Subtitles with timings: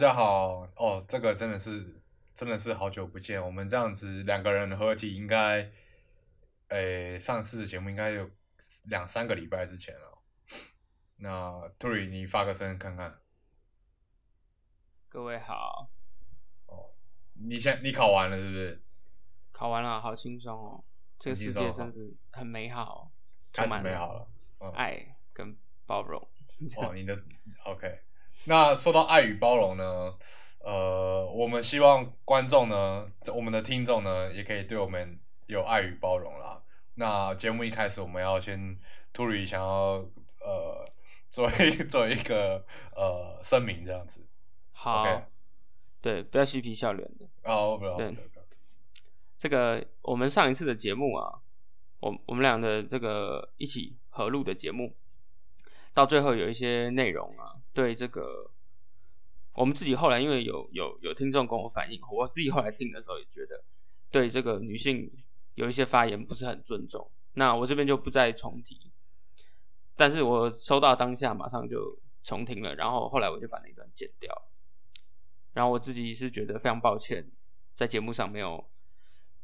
[0.00, 2.00] 好，大家好哦，这个真的是
[2.34, 5.70] 真的是好久不见，我们这样子两个人合体，应该，
[6.68, 8.30] 诶，上次的节目应该有
[8.84, 10.22] 两三个礼拜之前了。
[11.16, 13.20] 那 Turi，你发个声看看。
[15.10, 15.90] 各位好，
[16.66, 16.94] 哦，
[17.34, 18.82] 你先你考完了是不是？
[19.52, 20.84] 考完了，好轻松哦，
[21.18, 23.12] 这个世界真是很美好，
[23.52, 24.26] 开始美好了，
[24.74, 25.54] 爱跟
[25.84, 26.18] 包容。
[26.76, 27.22] 哦，你的
[27.66, 28.00] OK。
[28.44, 30.14] 那说到爱与包容呢，
[30.60, 36.62] 呃，我们希望观众呢，我们的听众呢，也可以对我们有爱与包容啦。
[36.94, 38.78] 那节目一开始，我们要先
[39.12, 40.04] Turi 想要
[40.40, 40.84] 呃，
[41.28, 42.64] 做一 做一个
[42.96, 44.26] 呃声明这样子。
[44.72, 45.04] 好，
[46.00, 47.28] 对，不要嬉皮笑脸的。
[47.44, 47.96] 哦，不要。
[47.96, 48.16] 对，
[49.36, 51.40] 这个我们上一次的节目啊，
[52.00, 54.96] 我我们俩的这个一起合录的节目，
[55.92, 57.59] 到最后有一些内容啊。
[57.72, 58.50] 对这个，
[59.52, 63.62] 我们自己后来因为有有有听众跟我反映，我自己后来听的时候也觉得，
[64.10, 65.10] 对这个女性
[65.54, 67.10] 有一些发言不是很尊重。
[67.34, 68.90] 那我这边就不再重提，
[69.94, 74.50] 但是我收到当下马上就重听了，然后后来我就把那段剪掉。
[75.52, 77.30] 然后我自己是觉得非常抱歉，
[77.74, 78.68] 在节目上没有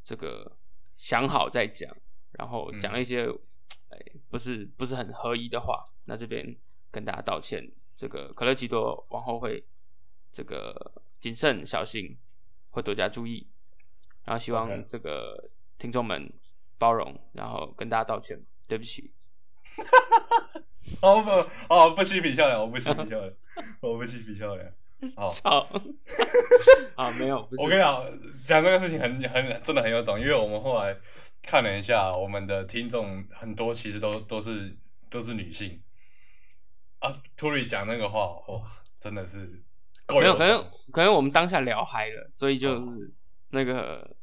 [0.03, 0.57] 这个
[0.97, 1.95] 想好再讲，
[2.31, 3.25] 然后讲了一些
[3.89, 3.97] 哎
[4.29, 6.57] 不是不是很合宜的话，那这边
[6.91, 7.71] 跟大家道歉。
[7.97, 9.65] 这个可乐奇多往后会
[10.31, 12.15] 这个谨慎小心，
[12.69, 13.47] 会多加注意，
[14.23, 16.31] 然后希望这个听众们
[16.77, 19.11] 包容，然后跟大家道歉，对不起。
[21.01, 23.35] 哦不，哦不嬉皮笑脸，我不嬉皮笑脸，
[23.81, 24.73] 我不嬉皮笑脸。
[25.15, 25.67] 好，
[26.95, 28.05] 啊没有，我跟你讲，
[28.43, 30.95] 讲这个事情很很真的很有种，因为我们后来
[31.41, 34.77] 看了一下，我们的听众很多其实都都是
[35.09, 35.81] 都是女性。
[37.07, 38.61] 啊，Tory 讲那个话，哇，
[38.99, 39.63] 真的是
[40.09, 43.13] 没有，可能可能我们当下聊嗨了，所以就是
[43.49, 44.15] 那个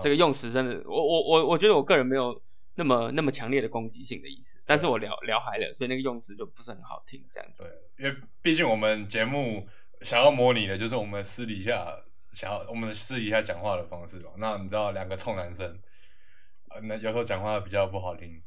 [0.00, 2.40] 这个用词真的，我我我我觉得我个人没有
[2.74, 7.64] 那么那么强烈的攻击性的意思，但是我聊聊嗨了，所以那个用词就不是很好听，这样子。
[7.64, 9.68] 对，因为毕竟我们节目
[10.00, 12.00] 想要模拟的就是我们私底下
[12.34, 14.30] 想要我们私底下讲话的方式嘛。
[14.36, 15.80] 那你知道，两个臭男生，
[16.82, 18.42] 那有时候讲话比较不好听。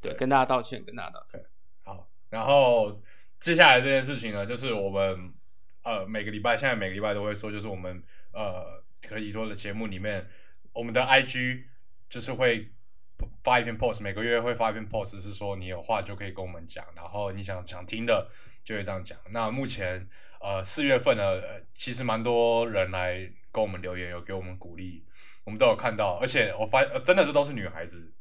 [0.00, 1.44] 对，跟大家道歉，跟大家道歉。
[2.30, 3.00] 然后
[3.40, 5.32] 接下来这件事情呢，就是我们
[5.82, 8.02] 呃每个礼拜，现在每个礼拜都会说，就是我们
[8.32, 10.28] 呃可以说的节目里面，
[10.72, 11.64] 我们的 IG
[12.08, 12.70] 就是会
[13.42, 18.28] 发一篇 post，每个月会发一篇 post，是说你有话就可以跟我们讲，然后你想想听的
[18.62, 19.18] 就会这样讲。
[19.30, 20.06] 那目前
[20.40, 21.40] 呃四月份呢，
[21.72, 25.04] 其实蛮多人来跟我们留言，有给我们鼓励，
[25.44, 28.12] 我们都有看到，而且我发真的是都是女孩子，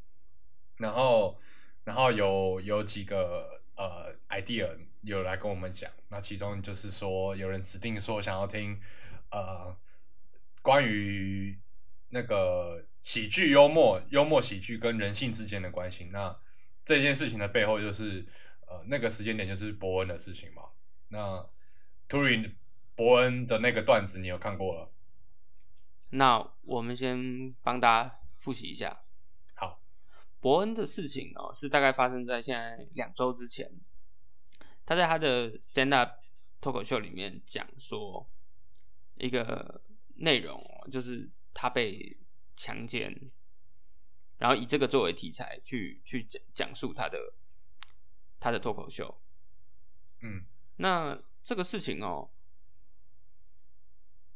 [0.78, 1.38] 然后
[1.84, 3.58] 然后有有几个。
[3.78, 4.68] 呃，idea
[5.02, 8.82] 有来跟我们讲，那其中就是说，有人指定说想要听，
[9.30, 9.78] 呃，
[10.64, 11.60] 关于
[12.10, 16.06] 那个喜剧幽默、幽默喜剧跟人性之间的关系。
[16.06, 16.36] 那
[16.84, 18.26] 这件事情的背后，就是
[18.68, 20.64] 呃，那个时间点就是伯恩的事情嘛。
[21.10, 21.48] 那
[22.10, 22.52] Turi
[22.96, 24.92] 伯恩的那个段子，你有看过了？
[26.10, 29.02] 那我们先帮大家复习一下。
[30.40, 33.72] 伯恩的事情哦，是大概发生在现在两周之前。
[34.86, 36.20] 他在他的 stand up
[36.62, 38.30] 脱口秀里面讲说，
[39.16, 39.82] 一个
[40.16, 42.18] 内容就是他被
[42.56, 43.14] 强奸，
[44.38, 47.20] 然后以这个作为题材去去讲讲述他的
[48.40, 49.22] 他的脱口秀。
[50.22, 50.46] 嗯，
[50.78, 52.30] 那这个事情哦，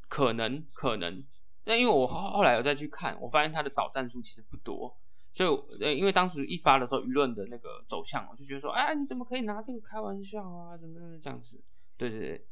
[0.10, 1.26] 可能可能，
[1.64, 5.00] 那因为我后后来有再去看，我发现他的导战术其实不多。
[5.34, 10.78] 所以，呃，因为当时一发的时候，舆论的那个走向，我就觉得说，哎，你怎么可以拿这个开玩笑啊？
[10.78, 11.64] 怎么怎么这样子？
[11.96, 12.48] 对对对。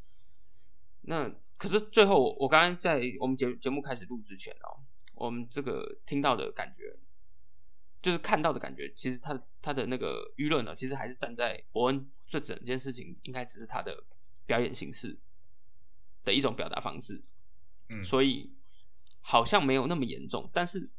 [1.02, 4.80] 那可是最后，我刚刚在我们节节目开始录之前哦，
[5.14, 6.98] 我们这个听到的感觉，
[8.02, 14.06] 就是看到的感觉，其实他他的那个舆论呢，其实还是站在伯恩这整件事情应该只是他的
[14.46, 15.20] 表演形式
[16.24, 17.22] 的一种表达方式，
[17.90, 18.54] 嗯，所以
[19.20, 20.90] 好像没有那么严重，但是。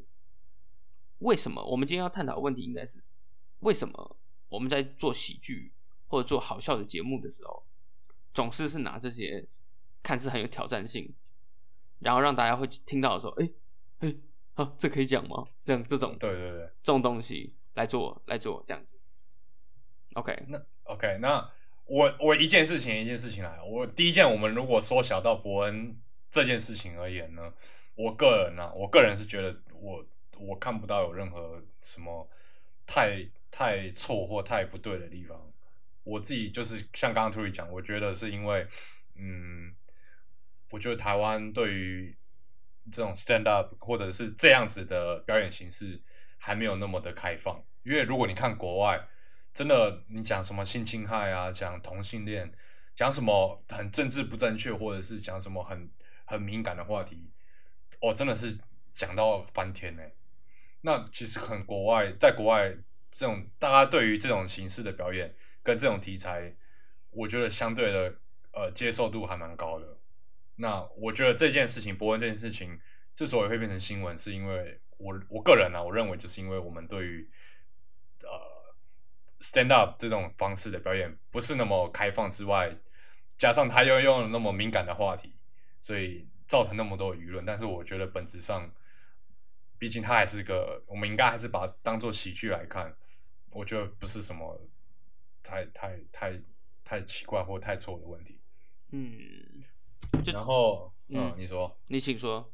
[1.20, 3.02] 为什么我们今天要探讨的问题应该是
[3.60, 4.16] 为什么
[4.48, 5.72] 我们在做喜剧
[6.08, 7.62] 或者做好笑的节目的时候，
[8.34, 9.46] 总是是拿这些
[10.02, 11.14] 看似很有挑战性，
[12.00, 13.50] 然后让大家会听到的时候，哎
[13.98, 14.16] 哎，
[14.54, 15.46] 啊，这可以讲吗？
[15.64, 18.98] 这样这种对对对，这种东西来做来做这样子。
[20.14, 21.48] OK，那 OK，那
[21.84, 26.00] 我我一件事情一件事情来，我第一件，我们如果缩小到伯恩
[26.30, 27.52] 这件事情而言呢，
[27.94, 30.02] 我个人呢，我个人是觉得我。
[30.40, 32.28] 我看不到有任何什么
[32.86, 35.52] 太太错或太不对的地方。
[36.02, 38.66] 我自己就是像刚刚 Tory 讲，我觉得是因为
[39.14, 39.74] 嗯，
[40.70, 42.16] 我觉得台湾对于
[42.90, 46.00] 这种 stand up 或者是这样子的表演形式
[46.38, 49.06] 还没有那么的开放，因为如果你看国外，
[49.52, 52.50] 真的你讲什么性侵害啊，讲同性恋，
[52.94, 55.90] 讲什么很政治不正确，或者是讲什么很
[56.24, 57.30] 很敏感的话题，
[58.00, 58.58] 哦，真的是
[58.92, 60.02] 讲到翻天呢。
[60.82, 62.74] 那其实很国外，在国外
[63.10, 66.56] 这种大家对于这种形式的表演跟这种题材，
[67.10, 68.18] 我觉得相对的
[68.52, 69.98] 呃接受度还蛮高的。
[70.56, 72.80] 那我觉得这件事情，博文这件事情
[73.12, 77.30] 之所以会变成新闻，是因为我我个人呢，我认为就是因为我们对于
[78.22, 78.74] 呃
[79.42, 82.74] stand up 这种方式的表演不是那么开放之外，
[83.36, 85.34] 加上他又用了那么敏感的话题，
[85.78, 87.44] 所以造成那么多舆论。
[87.44, 88.72] 但是我觉得本质上。
[89.80, 92.94] 毕竟它还是个，我们应该还是把它当做喜剧来看。
[93.50, 94.60] 我觉得不是什么
[95.42, 96.38] 太太太
[96.84, 98.38] 太奇怪或太错的问题。
[98.90, 99.10] 嗯，
[100.26, 102.52] 然后嗯，你说，你请说。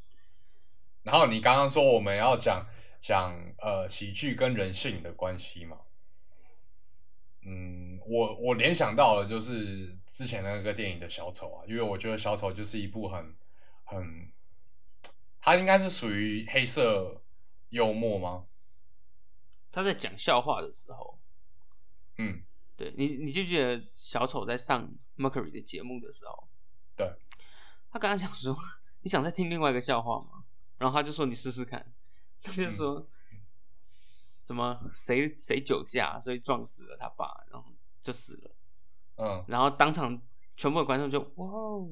[1.02, 2.64] 然后你刚刚说我们要讲
[3.00, 5.80] 讲呃喜剧跟人性的关系嘛？
[7.42, 13.36] 嗯，我我联想到了就是之前那个电影的小丑啊，因为我觉得小丑就是一部很
[13.82, 14.30] 很。
[15.46, 17.22] 他应该是属于黑色
[17.68, 18.46] 幽默吗？
[19.70, 21.20] 他在讲笑话的时候，
[22.18, 22.42] 嗯，
[22.74, 26.48] 对你，你就记得小丑在上 Mercury 的节目的时候，
[26.96, 27.06] 对，
[27.92, 28.56] 他刚刚讲说，
[29.02, 30.42] 你想再听另外一个笑话吗？
[30.78, 31.94] 然后他就说你试试看，
[32.42, 33.08] 他就说
[33.84, 37.72] 什么谁谁酒驾，所以撞死了他爸，然后
[38.02, 38.50] 就死了，
[39.18, 40.20] 嗯，然后当场
[40.56, 41.88] 全部的观众就哇哦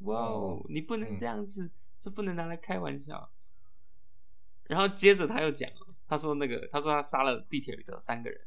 [0.00, 1.70] 哇哦，你不能这样子。
[2.00, 3.30] 这不能拿来开玩笑。
[4.64, 5.70] 然后接着他又讲，
[6.06, 8.46] 他说那个，他说他杀了地铁里的三个人。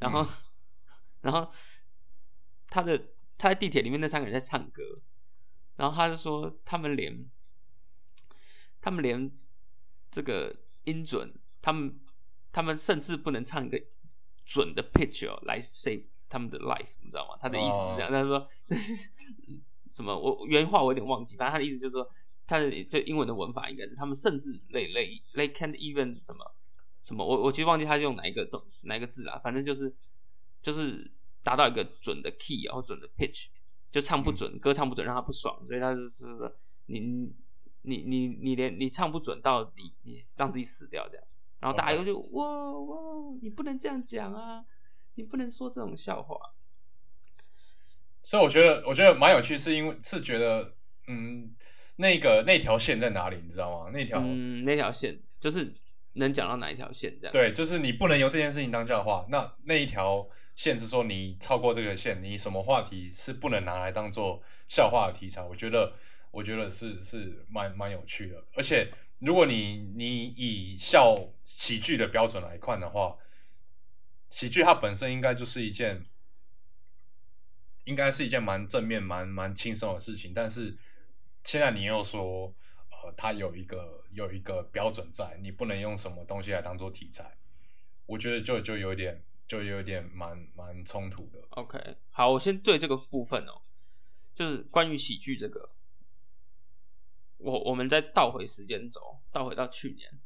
[0.00, 0.26] 然后，
[1.22, 1.50] 然后
[2.68, 2.98] 他的
[3.38, 5.00] 他在地铁里面那三个人在唱歌，
[5.76, 7.30] 然后他就说他们连
[8.80, 9.30] 他们连
[10.10, 12.00] 这个音准，他们
[12.52, 13.80] 他们甚至不能唱一个
[14.44, 17.38] 准的 pitch 哦，来 save 他们的 life，你知道吗？
[17.40, 18.46] 他的意思是这样，他说。
[19.94, 20.18] 什么？
[20.18, 22.10] 我原话我有点忘记，反正他的意思就是说，
[22.48, 26.44] 他的就英文的文法应该是他们甚至 they they they can't even 什么
[27.00, 29.94] 什么，我我其实忘记他是用哪一个动哪一个字啦，反正就是
[30.60, 31.08] 就是
[31.44, 33.46] 达到一个准的 key 然后准的 pitch，
[33.92, 36.26] 就唱不准，歌唱不准，让他不爽，所以他就是
[36.86, 37.32] 你
[37.82, 41.24] 你你你连你唱不准到底，你让自己死掉这样，
[41.60, 42.98] 然后大家又就哇哇，
[43.40, 44.64] 你不能这样讲啊，
[45.14, 46.36] 你不能说这种笑话。
[48.24, 50.74] 所以我觉得，我觉得蛮有趣，是因为是觉得，
[51.08, 51.54] 嗯，
[51.96, 53.90] 那个那条线在哪里，你知道吗？
[53.92, 55.74] 那条，嗯，那条线就是
[56.14, 57.32] 能讲到哪一条线这样？
[57.32, 59.26] 对，就是你不能由这件事情当笑话。
[59.28, 65.42] 那那一条线是说，你超过这个线，你什么话题是不能拿来当做笑话的题材？
[65.42, 65.92] 我觉得，
[66.30, 68.42] 我觉得是是蛮蛮有趣的。
[68.56, 73.18] 而且，如果你你以笑喜剧的标准来看的话，
[74.30, 76.06] 喜剧它本身应该就是一件。
[77.84, 80.76] 应该是一件蛮正面、蛮蛮轻松的事情，但是
[81.44, 82.54] 现在你又说，
[82.90, 87.36] 呃，它有一个有一个标准在，你不能用什么东西来当做题材，
[88.06, 91.38] 我觉得就就有点就有点蛮蛮冲突的。
[91.50, 93.60] OK，好，我先对这个部分哦，
[94.34, 95.70] 就是关于喜剧这个，
[97.36, 100.18] 我我们再倒回时间轴，倒回到去年，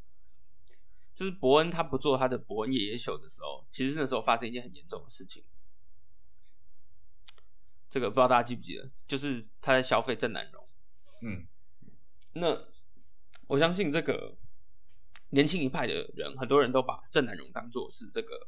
[1.13, 5.43] 就是伯恩他不做他的伯恩爷爷秀的时候，其实那时候发生一件很严重的事情。
[7.91, 10.69] 这个不知道大家记不记得，就是他在消费郑南荣。
[11.23, 11.47] 嗯，
[12.35, 12.67] 那
[13.47, 14.37] 我相信这个
[15.31, 18.47] 年轻一派的人，很多人都把郑南荣当做是这个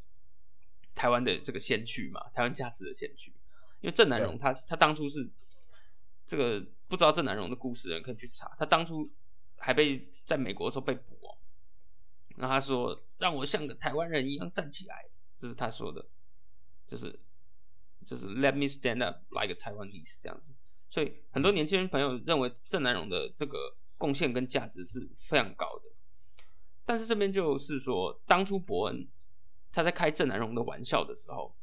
[0.94, 3.32] 台湾的这个先驱嘛，台湾价值的先驱。
[3.80, 5.30] 因为郑南荣他他当初是
[6.26, 9.10] 这个不知道郑南荣的故事的人可以去查，他当初
[9.56, 11.38] 还被在美国的时候被捕哦。
[12.36, 15.06] 然后他说：“让我像个台湾人一样站起来。”
[15.38, 16.06] 这是他说的，
[16.86, 17.18] 就是。
[18.06, 20.54] 就是 Let me stand up like a Taiwanese 这样子，
[20.88, 25.90] 所以很多年轻人朋友认为郑南荣的这个贡献跟价值是非常高的。
[26.84, 29.08] 但是这边就是说，当初伯恩
[29.70, 31.56] 他在开郑南荣的玩笑的时候，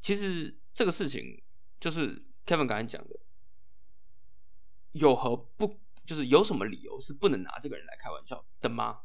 [0.00, 1.42] 其实这个事情
[1.80, 3.18] 就是 Kevin 刚才讲的，
[4.92, 9.00] 有何不就是有什么理由是不能拿这个人来开玩笑的吗？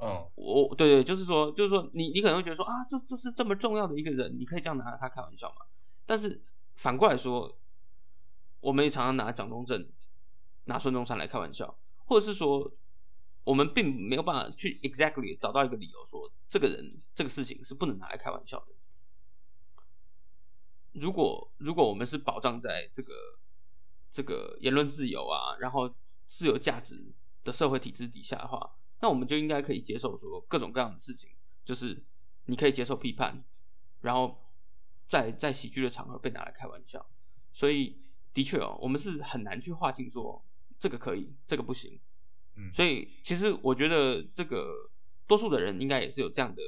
[0.00, 5.66] 嗯，我对对，就是说，就是说，你你可能会觉得说啊，这这是这么重要的一个人，你可以这样拿他开玩笑嘛？
[6.06, 6.40] 但是
[6.76, 7.58] 反过来说，
[8.60, 9.88] 我们也常常拿蒋中正、
[10.64, 12.70] 拿孙中山来开玩笑，或者是说，
[13.42, 18.66] 我们并没有办法去 exactly 找到一个理由说，这个人这个事情是不能拿来开玩笑的。
[20.92, 23.12] 如果如果我们是保障在这个
[24.10, 25.92] 这个言论自由啊，然后
[26.28, 27.12] 自由价值
[27.42, 31.30] 的社会体制底下的话，那我们就应该可以接受说各种各样的事情，
[31.64, 32.04] 就是
[32.46, 33.44] 你可以接受批判，
[34.00, 34.38] 然后
[35.06, 37.04] 在在喜剧的场合被拿来开玩笑。
[37.52, 38.00] 所以
[38.34, 40.44] 的确哦，我们是很难去划清说
[40.78, 42.00] 这个可以，这个不行。
[42.56, 44.90] 嗯所以其实我觉得这个
[45.26, 46.60] 多数的人应该也是有这样的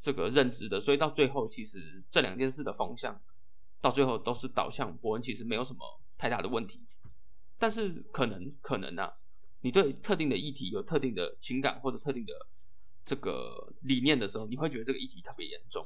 [0.00, 3.20] 这个认知的，所以到最后其实这两件事的方向
[3.80, 6.86] 到最后都是导向伯恩其实没有什么太大的问题，
[7.58, 9.12] 但是可能可能啊，
[9.66, 12.32] 你对特定的议题有特定的情感或者特定的
[13.04, 15.84] 这个理念的时候，你会觉得这个议题特别严重。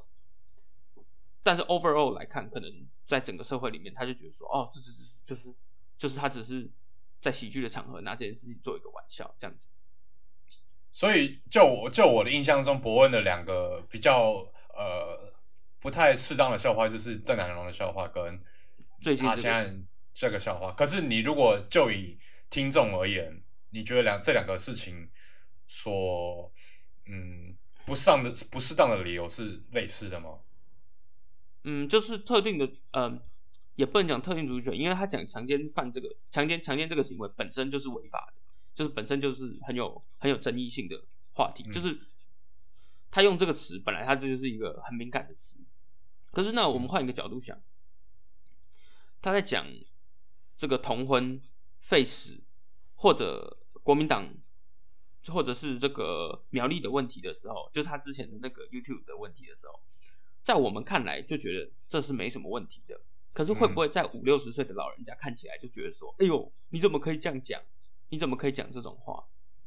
[1.43, 2.71] 但是 overall 来看，可能
[3.07, 5.55] 在整个社会里面，他就觉得说，哦，这只是就是
[5.97, 6.71] 就是他只是
[7.23, 9.67] 在喜剧的场合拿这件事情做一个玩笑，这样子。
[10.93, 14.47] 所以就我就我的印象中，伯恩的两个比较
[14.77, 15.33] 呃
[15.79, 18.45] 不太适当的笑话，就是郑南榕的笑话跟
[19.01, 19.75] 最他现在
[20.13, 20.71] 这个笑话。
[20.71, 22.19] 可是你如果就以
[22.51, 23.40] 听众而言，
[23.71, 25.11] 你觉得两这两个事情
[25.67, 26.53] 所
[27.07, 30.41] 嗯不上的不适当的理由是类似的吗？
[31.65, 33.21] 嗯，就是特定的，嗯、
[33.75, 38.43] 也不能讲特定族群，因为他讲强奸犯这个强奸强奸这个行为本身就是违法的，
[38.75, 41.73] 就是本身就是很有很有争议性的话题，嗯。
[41.73, 41.99] 就是
[43.11, 45.59] 他用这个词，本来他这就是一个很敏感的词，
[46.31, 47.61] 可是那我们换一个角度想，
[49.21, 49.67] 他在讲
[50.57, 51.43] 这个同婚
[51.81, 52.41] 废死
[53.01, 54.33] 或者国民党。
[55.29, 59.79] 或者是这个苗栗的问题的时候，就是他之前的那个 YouTube 的问题的时候，
[60.43, 62.99] 在我们看来就觉得这是没什么问题的。
[63.35, 67.61] 可是会不会在五六十岁的老人家看起来就觉得说：“哎呦，你怎么可以这样讲？
[68.09, 69.23] 你怎么可以讲这种话？”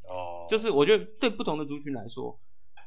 [0.10, 2.42] 哦，就是我觉得对不同的族群来说，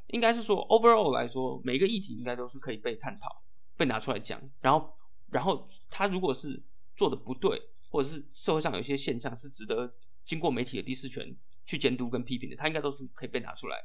[0.09, 3.45] 应该是说 overall 来说，每个议题应该都是可以被探讨、
[3.76, 4.43] 被拿出来讲。
[4.61, 4.93] 然后，
[5.31, 6.61] 然后他如果是
[6.97, 9.95] 做的不对，或者是社会上有一些现象是值得
[10.26, 13.83] 经过媒体的第四权去监督跟批评的，他应该都是可以被拿出来，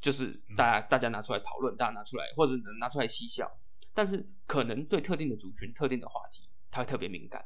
[0.00, 3.50] 就是大家、大家拿出来讨论，大家拿出来或者能拿出来嬉笑。
[3.92, 7.44] 但是可能对特定的族群、特定的话题，他会特别敏感，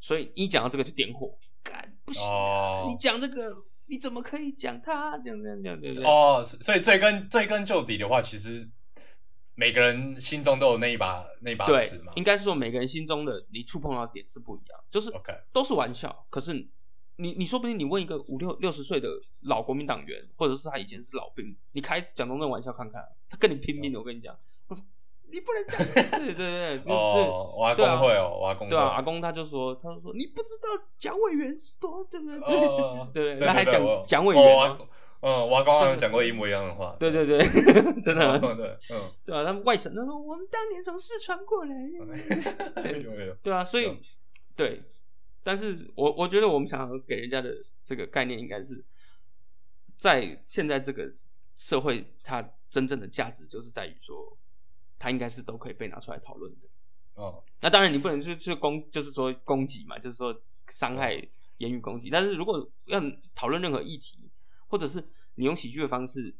[0.00, 2.28] 所以一讲到这个就点火，干不行啊！
[2.28, 3.54] 哦你讲这个，
[3.86, 6.04] 你怎么可以讲他这样这样这样对不对？
[6.04, 8.68] 哦，所以追根追根究底的话，其实
[9.54, 12.12] 每个人心中都有那一把那一把尺嘛，。
[12.12, 15.08] 对应该是说每个人心中的你触碰到的点是不一样，就是
[15.52, 16.68] 都是玩笑，可是
[17.20, 19.08] 你你说不定你问一个五六六十岁的
[19.42, 24.36] 老国民党员，或者是他以前是老兵，你开蒋中正玩笑看看，他跟你拼命的，我跟你讲，
[24.68, 24.82] 我说
[25.30, 28.94] 你不能这样，对对对， 就哦，我阿对啊公会哦，我阿公对啊，会。
[28.96, 32.38] 阿公他就说，他就说你不知道蒋委员是多，对不对？
[32.40, 34.88] 哦，对对他还讲我蒋委哦员
[35.20, 37.38] 嗯，我阿公好像讲过一模一样的话，对对对，
[38.02, 41.74] 真的，嗯对，嗯， 对啊，他们外省他说我们当年从四川过来，
[42.90, 44.00] 有有有，对啊，所以嗯。
[44.56, 44.82] 对，
[45.42, 48.84] 但是我我觉得我们想要给人家的这个概念，应该是
[49.96, 51.12] 在现在这个
[51.56, 54.36] 社会，它真正的价值就是在于说，
[54.98, 56.68] 它应该是都可以被拿出来讨论的。
[57.14, 61.12] 哦，那当然，你不能去去攻，就是说攻击嘛，就是说伤害
[61.58, 62.08] 言语攻击。
[62.08, 63.02] 但是如果要
[63.34, 64.30] 讨论任何议题，
[64.68, 65.02] 或者是
[65.34, 66.34] 你用喜剧的方式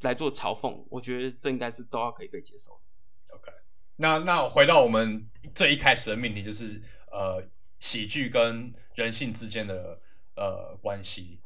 [0.00, 3.34] 来做嘲讽，我觉得这应该是都要可以被接受的。
[3.34, 3.50] OK，
[3.96, 7.42] 那那回到我们最一开始的命题，就是呃，
[7.80, 10.00] 喜剧跟人性之间的
[10.36, 11.40] 呃关系。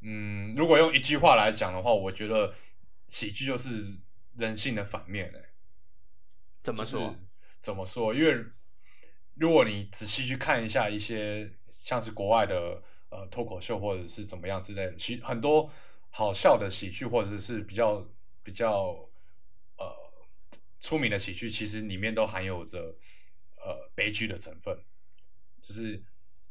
[0.00, 2.54] 嗯，如果用一句话来讲的话，我觉得
[3.08, 3.92] 喜剧就是
[4.36, 5.48] 人性的反面、欸。
[6.62, 7.00] 怎么说？
[7.00, 7.18] 就是
[7.58, 8.14] 怎么说？
[8.14, 8.44] 因为
[9.34, 15.70] 如果你仔细去看一下一些像是国外的呃脱口秀或者是怎么样之类的，其很多
[16.10, 18.06] 好笑的喜剧或者是比较
[18.42, 19.08] 比较
[19.76, 19.94] 呃
[20.80, 22.96] 出名的喜剧，其实里面都含有着
[23.56, 24.78] 呃悲剧的成分，
[25.62, 26.02] 就是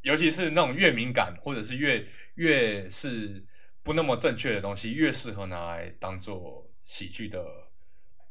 [0.02, 3.46] 尤其是那种越敏感或者是越越是
[3.82, 7.44] 不那么正确的东西，越适合拿来当做喜剧的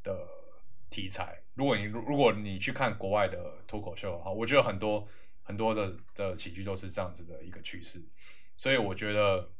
[0.03, 0.27] 的
[0.89, 1.43] 题材。
[1.55, 5.07] 如果你如如果你去看国外的脱口秀的话，我觉得很多
[5.43, 8.03] 很多的的喜剧都是这样子的一个趋势，
[8.55, 9.51] 所以我觉得。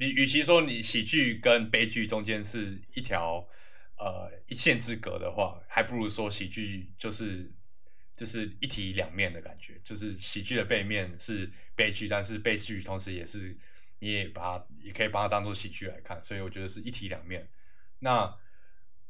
[0.00, 3.48] 你与其说你喜剧跟悲剧中间是一条
[3.98, 7.52] 呃一线之隔的话，还不如说喜剧就是
[8.18, 13.56] 就是一体两面的感觉，就是喜剧的背面是悲剧，但是悲剧同时也是
[14.00, 17.48] 你也把它也可以把它当做喜剧来看，所以我觉得是一体两面。
[18.00, 18.36] 那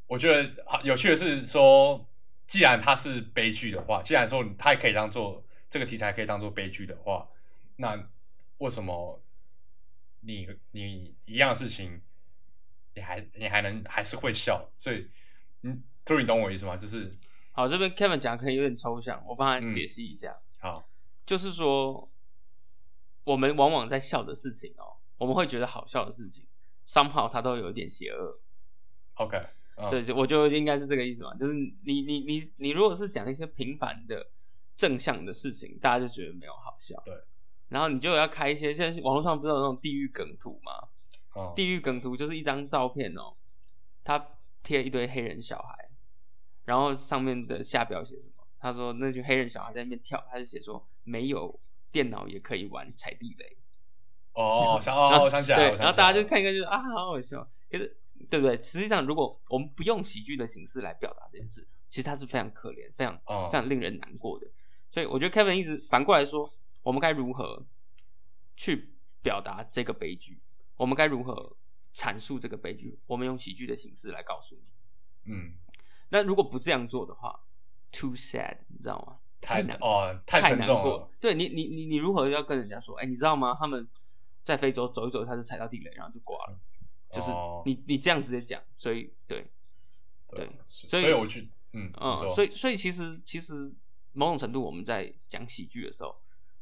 [0.05, 2.07] 我觉得啊有趣的是说，
[2.45, 7.27] 既然它是悲剧的话，既然说它也可以当做这个题材可以当做悲剧的话，
[7.77, 8.11] 那
[8.59, 9.19] 为什么
[10.19, 11.99] 你你一样的事情，
[12.93, 14.71] 你还你还能还是会笑？
[14.77, 15.09] 所以，
[15.63, 16.77] 嗯，突然你懂我意思吗？
[16.77, 17.11] 就是
[17.59, 20.39] 好，这边 Kevin 讲可能有点抽象，我帮他嗯解析一下。
[20.61, 20.87] 好，
[21.25, 22.09] 就是说，
[23.25, 26.47] 我们往往在笑的事情哦，我们会觉得好笑的事情
[26.87, 28.39] ，somehow 它都有一点邪恶。
[29.15, 29.37] OK，
[29.75, 34.27] 嗯对，就我就应该是这个意思嘛，就是你你你你如果是讲一些平凡的
[34.77, 36.97] 正向的事情，大家就觉得没有好笑。
[37.03, 37.13] 对。
[37.67, 40.87] 然后你就要开一些，现在网络上不是有那种地狱梗图吗？
[41.35, 43.35] 嗯，地狱梗图就是一张照片哦，
[44.01, 45.88] 他贴一堆黑人小孩，
[46.69, 48.45] 然后上面的下表写什么？
[48.59, 51.59] 他说那群黑人小孩在那边跳，他是写说没有
[51.91, 53.57] 电脑也可以玩踩地雷。
[54.33, 57.41] 哦， 想哦，我想起来，对，然后大家就看一看，就是啊，好好笑。
[57.71, 57.97] 可是
[58.29, 58.55] 对不对？
[58.61, 64.45] 实际上，如果我们不用喜剧的形式来表达这件事，其实它是非常可怜、非常嗯非常令人难过的。
[64.91, 67.65] 所以我觉得 Kevin 一直反过来说，我们该如何
[68.55, 70.39] 去表达这个悲剧？
[70.77, 71.55] 我们该如何
[71.95, 72.99] 阐述这个悲剧？
[73.07, 74.61] 我们用喜剧的形式来告诉你。
[75.31, 75.53] 嗯，
[76.09, 77.45] 那如果不这样做的话
[77.91, 79.19] ，too sad，你知道吗？
[79.41, 81.09] 太难哦，太太沉重难过了。。
[81.19, 82.95] 对你，你你你如何要跟人家说？
[82.99, 83.55] 哎，你知道吗？
[83.57, 83.87] 他们
[84.43, 86.59] 在非洲走一走，他就踩到地雷，然后就挂了。
[87.11, 89.49] 就是哦你你这样直接讲，所以对，
[90.27, 93.71] 对所所以所以我去，嗯，嗯所以所以其实其实
[94.11, 96.21] 某种程度我们在讲喜剧的时候，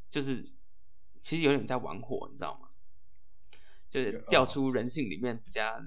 [0.10, 0.50] 就是
[1.22, 2.70] 其实有点在玩火，你知道吗？
[3.90, 5.82] 就是有调出人性里面比较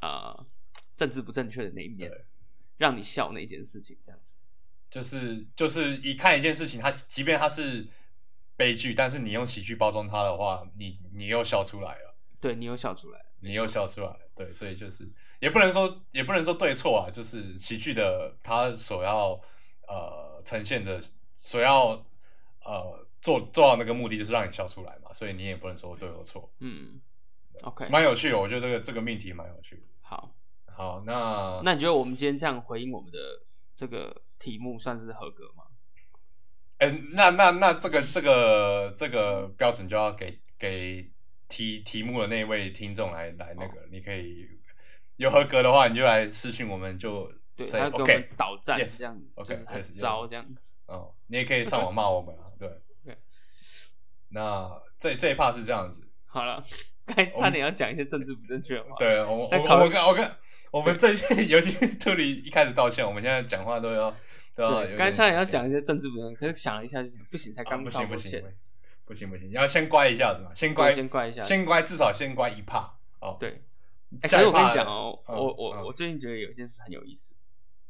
[0.00, 0.46] 呃
[0.96, 2.26] 政治不正确的那一面对，
[2.82, 4.34] 让你笑那件事情，这样子。
[4.90, 7.86] 就是就是一看一件事情，它即便它是
[8.56, 15.08] 悲剧，但是你用喜剧包装它的话，你你又笑出来了，对你又笑出来了，你又笑出来了，对，所以就是
[15.38, 19.40] 也不能说也不能说对错啊，就是喜剧的它所要
[19.88, 21.00] 呃呈现的
[21.34, 22.04] 所要
[22.64, 27.00] 呃做做到那个目的，就是让你笑出来嘛，所以你也不能说对或错，嗯
[27.62, 29.82] ，OK，蛮有趣的，我觉得这个这个命题蛮有趣的。
[30.02, 30.34] 好，
[30.74, 33.18] 好，那那你觉得我们今天这样回应我们的
[33.74, 35.64] 这个题目算是合格吗？
[36.78, 41.12] 嗯，那那那这个这个这个标准就要给给
[41.48, 44.48] 题题目的那位听众来来那个，你可以
[45.16, 50.44] 有合格的话，你就来私信我们就对，他给我们 OK，导战这样 OK，就是很糟这样。
[50.86, 52.68] 哦，你也可以上网骂我们啊，对
[53.04, 53.16] 对。
[54.30, 56.62] 那这这一 part 是这样子，好了，
[57.06, 60.36] 该差点要讲一些政治不正确的话。，对我我我那考我看
[60.70, 64.14] 我们这些， 尤其是兔里一开始道歉，我们现在讲话都要
[64.54, 68.42] 都要有对，刚才差点要讲一些政治不正确，可是想了一下就想，不行，才啊刚不行不行
[69.04, 71.42] 不行不行，要先乖一下子嘛，先乖先乖一下。
[71.44, 73.36] 先乖，至少先乖一帕哦。
[73.38, 73.62] 对，
[74.22, 77.34] 哎，可是我跟你趴讲哦，嗯我我嗯我最近觉得有一件事很有意思，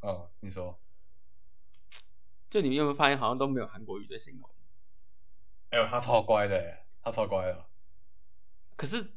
[0.01, 0.77] 嗯，你说，
[2.51, 4.43] 就你们有没有发现，好像都没有韩国语的新闻，
[5.71, 7.67] 哎呦，他超乖的耶，他超乖的。
[8.77, 9.13] 可是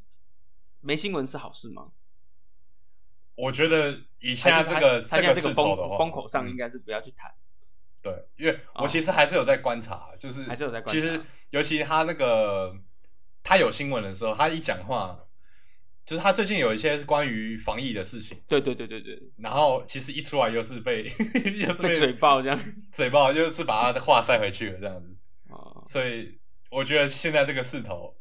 [0.82, 1.92] 没新闻是好事吗？
[3.36, 6.50] 我觉得以现在还是他这个这个势头的话，风风口上嗯。
[6.50, 7.30] 应该是不要去谈，
[8.02, 10.92] 对，因为我哦其实还是有在观察，就是还是有在观察。
[10.94, 12.74] 其实尤其他那个
[13.44, 15.28] 他有新闻的时候，他一讲话，
[16.06, 21.04] 就是他最近有一些关于防疫的事情，对对对对对，然后其实一出来又是被
[21.60, 22.58] 又是被嘴爆这样。
[22.94, 25.14] 嘴爆，又是把他的话塞回去了这样子，
[25.50, 26.40] 哦，所以
[26.70, 28.16] 我觉得现在这个势头，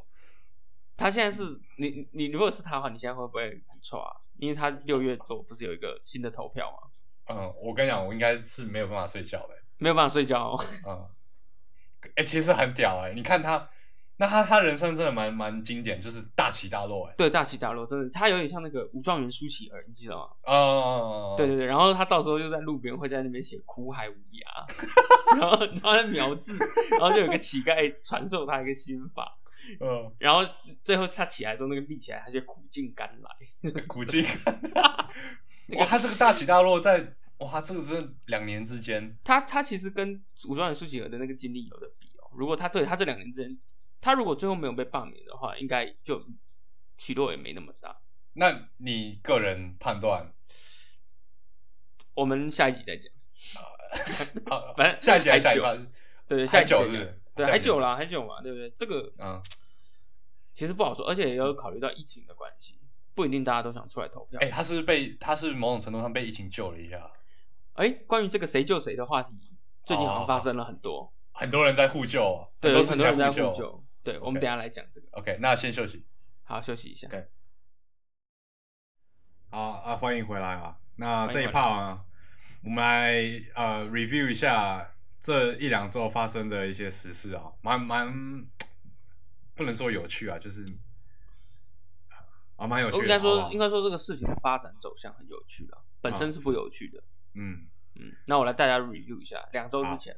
[0.97, 4.11] 他现在是你你你如果是他的话，你现在会不会很臭啊？
[4.37, 6.89] 因为他六月多不是有一个新的投票吗？
[7.27, 9.55] 嗯，我跟你讲，我应该是没有办法睡觉的。
[9.77, 10.65] 没有办法睡觉、哦。
[10.87, 11.07] 嗯，
[12.15, 13.67] 哎、其实很屌哎、你看他，
[14.17, 20.29] 那他他人生真的蛮蛮经典，就是大起大落哎、对，大起大落，真的，他有点像那个武状元苏乞儿，你记得吗？
[20.47, 24.65] 嗯，对对对，然后他到时候就在路边会在那边写“苦海无涯”，
[25.39, 26.57] 然后然后在描字，
[26.91, 29.37] 然后就有个乞丐传授他一个心法，
[29.79, 30.41] 嗯，然后
[30.83, 34.23] 最后他起来的时候，那个立起来，他就“苦尽甘来古今，
[35.77, 42.29] 哇，他这个大起大落在哇，这个真的两年之间，”他他其实跟武状元舒淇儿的那个经历有的比哦。
[42.35, 43.57] 如果他对他这两年之间，
[43.99, 46.23] 他如果最后没有被罢免的话，应该就
[46.97, 47.97] 起落也没那么大。
[48.33, 50.33] 那你个人判断，
[52.13, 53.11] 我们下一集再讲。
[54.47, 55.73] 好反正下一集还是下一趴？
[56.27, 56.73] 对对，下一集
[57.35, 58.69] 对，下一集还久啦，还久嘛，对不对？
[58.71, 59.41] 这个嗯，
[60.53, 62.79] 其实不好说，而且也有考虑到疫情的关系，
[63.13, 64.39] 不一定大家都想出来投票。
[64.41, 67.11] 哎、他是被他是某种程度上被疫情救了一下，
[67.73, 69.51] 哎、关于这个谁救谁的话题，
[69.83, 73.83] 最近好像发生了很多，很多人在互救哦，对，很多很多人在互互救。
[74.03, 75.07] 对，我们等一下来讲这个。
[75.11, 76.05] OK，那先休息。
[76.43, 77.07] 好，休息一下。
[77.07, 77.27] OK
[79.49, 80.77] 好啊，欢迎回来啊！
[80.97, 82.05] 那这一欢迎回来 part 啊，
[82.63, 83.13] 我们来
[83.55, 84.94] 呃 review 一下
[85.25, 88.47] 这一两周发生的一些时事啊，蛮蛮
[89.55, 90.71] 不能说有趣啊，就是
[92.57, 93.03] 啊蛮有趣的。
[93.03, 97.01] 应该说，应该说这个事情的发展走向很有趣的，本身是不有趣的。
[97.33, 100.15] 嗯，嗯，那我来大家 review 一下，两周之前，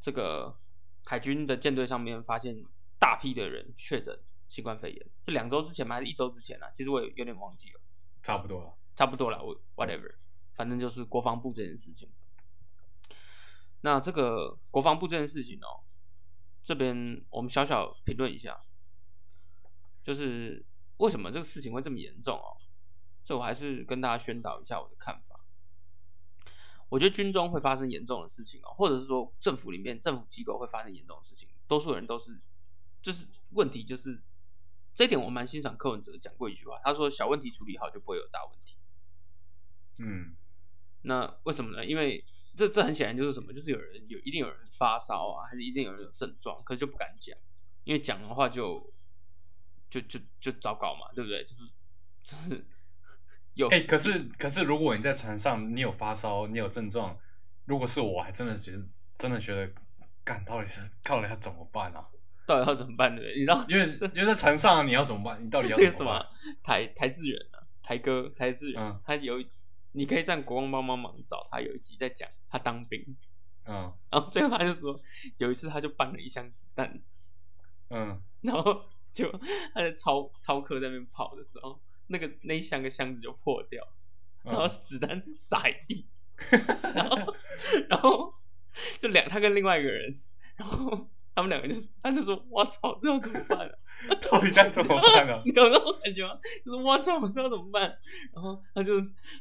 [0.00, 0.56] 这个
[1.04, 2.64] 海军的舰队上面发现
[3.00, 4.16] 大批的人确诊
[4.48, 5.96] 新冠肺炎，是两周之前吗？
[5.96, 6.70] 还是一周之前啊？
[6.72, 7.80] 其实我有有点忘记了，
[8.22, 8.72] 差不多了。
[8.94, 10.14] 差不多了，我 whatever，
[10.54, 12.08] 反正就是国防部这件事情。
[13.84, 15.84] 那这个国防部这件事情哦，
[16.62, 18.62] 这边我们小小评论一下，
[20.02, 20.64] 就是
[20.96, 22.56] 为什么这个事情会这么严重哦？
[23.22, 25.38] 这我还是跟大家宣导一下我的看法。
[26.88, 32.40] 我觉得军中会发生严重的事情哦，或者是说政府里面政府机构会发生严重的事情，多数人都是
[33.02, 34.22] 就是问题就是
[34.94, 38.78] 这一点我蛮欣赏柯文哲讲过一句话，他说小问题处理好就不会有大问题。
[39.98, 40.34] 嗯
[41.02, 41.84] 那为什么呢？
[41.84, 42.24] 因为
[42.56, 47.36] 这这很显然就是什么，就是有人有一定有人发烧啊，还是一定有人有症状，可是就不敢讲，
[47.84, 48.92] 因为讲的话就
[49.90, 51.44] 就就就糟糕嘛，对不对？
[51.44, 51.64] 就是
[52.22, 52.66] 就是
[53.54, 57.16] 有哎、可是可是，如果你在船上，你有发烧，你有症状，
[57.66, 59.72] 如果是我，还真的觉得真的觉得，
[60.24, 62.02] 干到底是到底要怎么办啊？
[62.46, 63.34] 到底要怎么办，对？
[63.34, 65.44] 你知道因为因为在船上，你要怎么办？
[65.44, 66.26] 你到底要那个什么怎么办？
[66.62, 69.42] 台台志远啊，台哥台志远，嗯他有
[69.92, 73.04] 你可以在国光帮帮忙找他有一集在讲他当兵，
[73.64, 75.00] 嗯然后最后他就说
[75.38, 77.02] 有一次他就搬了一箱子弹，
[77.90, 79.28] 嗯，然后就
[79.72, 83.84] 他在超超客在那边跑的时候，那个那一箱的箱子就破掉，
[84.44, 86.06] 然后嗯子弹撒一地，
[86.94, 87.34] 然后
[87.88, 88.32] 然后
[89.00, 90.14] 就两他跟另外一个人，
[90.54, 93.74] 然后他们两个就是他就说我操，这要怎么办啊？
[94.30, 95.42] 到底该怎么办啊？
[95.46, 96.38] 你懂那种感觉吗？
[96.64, 97.82] 就是我操，我知道怎么办。
[98.32, 98.94] 然后他就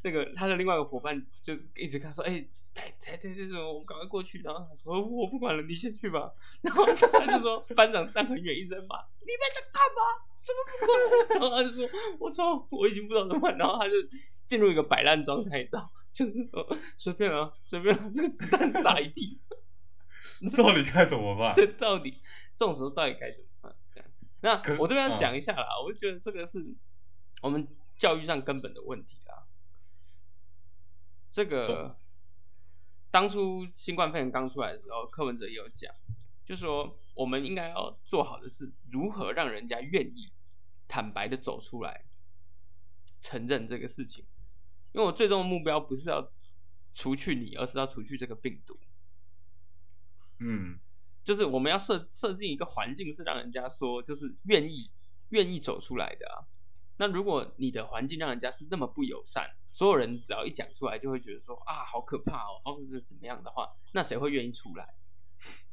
[0.04, 2.44] 那个他的另外一个伙伴就是一直跟他说，哎、
[2.74, 4.42] 台台台这种，我们赶快过去。
[4.42, 6.32] 然后他说我不管了，你先去吧。
[6.62, 10.02] 然后他就说班长站很远，一直在骂你们在干嘛？
[10.44, 11.40] 怎么不管？
[11.40, 13.58] 然后他就说我操，我已经不知道怎么办。
[13.58, 13.94] 然后他就
[14.46, 19.40] 进入一个摆烂状态，你知道， 就是说随便啊，随便啊，这个子弹撒一地。
[20.58, 21.56] 到底该怎么办？
[21.56, 22.20] 对到底
[22.56, 23.76] 这种时候到底该怎么办？
[24.42, 26.76] 那我这边要嗯讲一下啦，我就觉得这个是
[27.42, 27.66] 我们
[27.98, 29.46] 教育上根本的问题啦。
[31.32, 31.96] 这个中
[33.14, 35.94] 当初新冠肺炎刚出来的时候，柯文哲也有讲，
[36.44, 40.32] 就说我们应该要做好的是如何让人家愿意
[40.88, 42.06] 坦白的走出来，
[43.22, 44.26] 承认这个事情。
[44.94, 46.28] 因为我最终的目标不是要
[46.96, 48.80] 除去你，而是要除去这个病毒。
[50.40, 50.80] 嗯
[51.24, 54.90] 就是我们要设设定一个环境，是让人家说就是愿意
[55.30, 56.50] 愿意走出来的啊。
[56.98, 64.94] 那如果你的环境让人家是那么不友善，所有人只要一讲出来就会觉得说啊好可怕哦，或者是怎么样的话，那谁会愿意出来？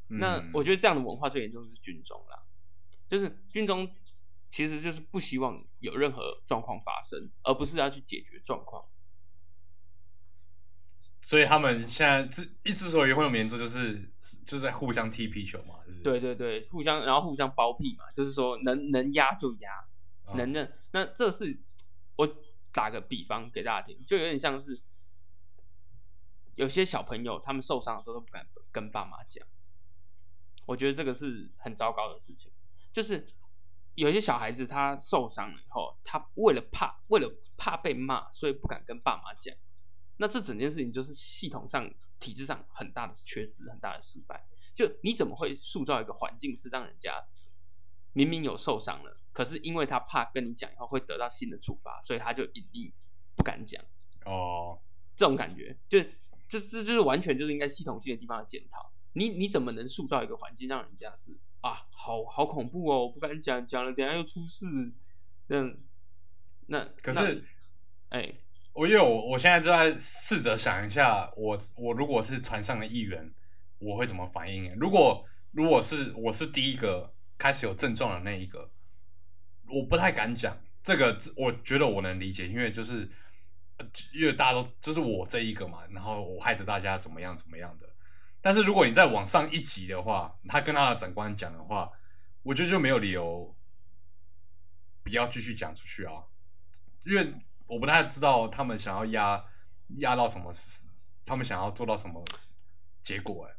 [0.08, 2.42] 那嗯我觉得这样的文化最严重的是军中啦，
[3.06, 3.88] 就是军中
[4.50, 8.84] 其实就是不希望有任何状况发生，而不是要去解决状况。
[11.22, 14.00] 所以他们现在之一之所以会有名字，就是
[14.44, 16.02] 就是在互相踢皮球嘛，是不是？
[16.02, 19.84] 对对对，互相然后互相包庇嘛，就是说能能压就压，
[20.28, 20.72] 嗯能认。
[20.92, 21.60] 那这是
[22.16, 22.26] 我
[22.72, 24.80] 打个比方给大家听，就有点像是
[26.54, 29.46] 有些小朋友他们受伤的时候都不敢跟爸妈讲，
[30.66, 32.52] 我觉得这个是很糟糕的事情。
[32.92, 33.26] 就是
[33.94, 39.56] 有些小孩子他受伤了以后，他为了怕为了怕被骂，所以不敢跟爸妈讲。
[40.16, 44.46] 那这整件事情就是系统上、体制上很大的缺失、很大的失败。
[44.74, 47.24] 就你怎么会塑造一个环境，是让人家
[48.12, 52.92] 明明有受伤了，可是因为他怕跟你讲以后会得到新的处罚，所以他就隐匿
[53.36, 53.82] 不敢讲。
[54.24, 54.78] 哦，
[55.16, 56.00] 这种感觉，就
[56.48, 58.92] 这这就是完全就是应该系统性的地方的检讨。
[59.14, 64.66] 你你怎么能塑造一个环境，让人家是啊，好好恐怖哦，我不敢讲，讲了等下又出事。
[65.48, 65.74] 那
[66.66, 67.42] 那可是
[68.10, 68.34] 那哎、
[68.72, 73.34] 我因为我我现在正在试着想一下，我我如果是船上的一员，
[73.78, 74.72] 我会怎么反应？
[74.76, 78.70] 如果如果是我是第一个开始有症状的那一个，
[79.70, 83.08] 我不太敢讲这个，我觉得我能理解，因为就是
[83.78, 87.88] 呃因为大家都就是我这一个嘛，然后我害得大家怎么样怎么样的。
[88.40, 91.90] 但是如果你再往上一级的话，他跟他的长官讲的话，
[92.42, 93.54] 我觉得就没有理由
[95.02, 96.24] 不要继续讲出去啊，
[97.04, 97.32] 因为
[97.66, 99.44] 我不太知道他们想要压
[99.98, 100.50] 压到什么，
[101.24, 102.24] 他们想要做到什么
[103.02, 103.56] 结果、欸，哎，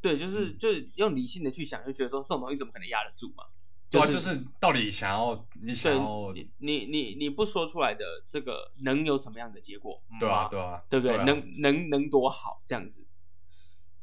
[0.00, 3.44] 对，就是嗯就是用理性的去想，就觉得说这种东西怎么可能压得住嘛？
[3.90, 10.02] 对啊，就是到底想要你想要，你你你你不说出来的这个能有什么样的结果？
[10.20, 11.16] 对啊，嗯对啊，对不对？
[11.16, 13.06] 啊能能能多好这样子？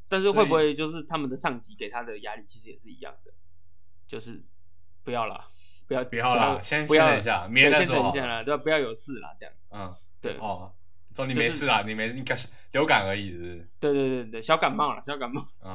[0.07, 3.31] 但是会不会就是他们的上级给他的压力其实也是一样的，
[4.07, 4.43] 就是
[5.03, 5.47] 不要啦，
[5.87, 8.63] 不要不要啦先不要先等一下明天再先说好了等一下啦，对吧？
[8.63, 10.73] 不要有事啦，这样嗯，对哦，
[11.15, 12.35] 说你就是没事啦，你没应该
[12.73, 13.69] 流感而已，是不是？
[13.79, 15.41] 对对对对，小感冒了，小感冒。
[15.61, 15.73] 啊、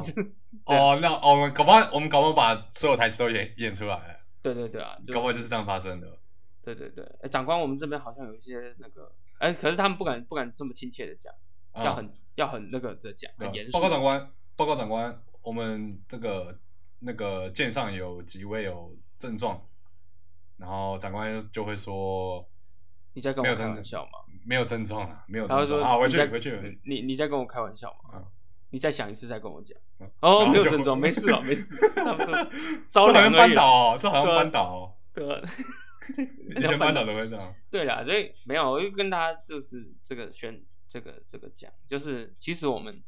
[0.67, 6.19] 哦，那哦我们搞不好我们搞不好把所有台词都演演出来了，对对对啊，就搞不好就是这样发生的。
[6.63, 11.33] 对对对，哎，长官，我们这边好像有一些那个，哎，可是他们不敢不敢这么亲切的讲，
[11.73, 13.73] 啊要很要很那个的讲，很严肃。
[13.73, 16.59] 报告长官，报告长官，我们这个
[16.99, 19.67] 那个舰上有几位有症状，
[20.59, 22.47] 然后长官就会说
[23.15, 24.11] 你在跟我开玩笑吗？
[24.45, 28.11] 没有症状了，没有他会说症状啊，回你在去回去回去，你你在跟我开玩笑吗？
[28.15, 28.27] 嗯
[28.73, 30.09] 你再想一次再跟我讲嗯。
[30.21, 31.75] 哦，没有症状， 没事了，没事。
[31.93, 32.33] 他们都
[32.89, 35.43] 招这好像凉而已班导哦，这好像对啊班导哦，对啊，
[36.57, 37.53] 以前班导都会这样。
[37.69, 43.03] 对啦，所以没有，我就跟大家就是这个宣这个这个讲，就是其实我们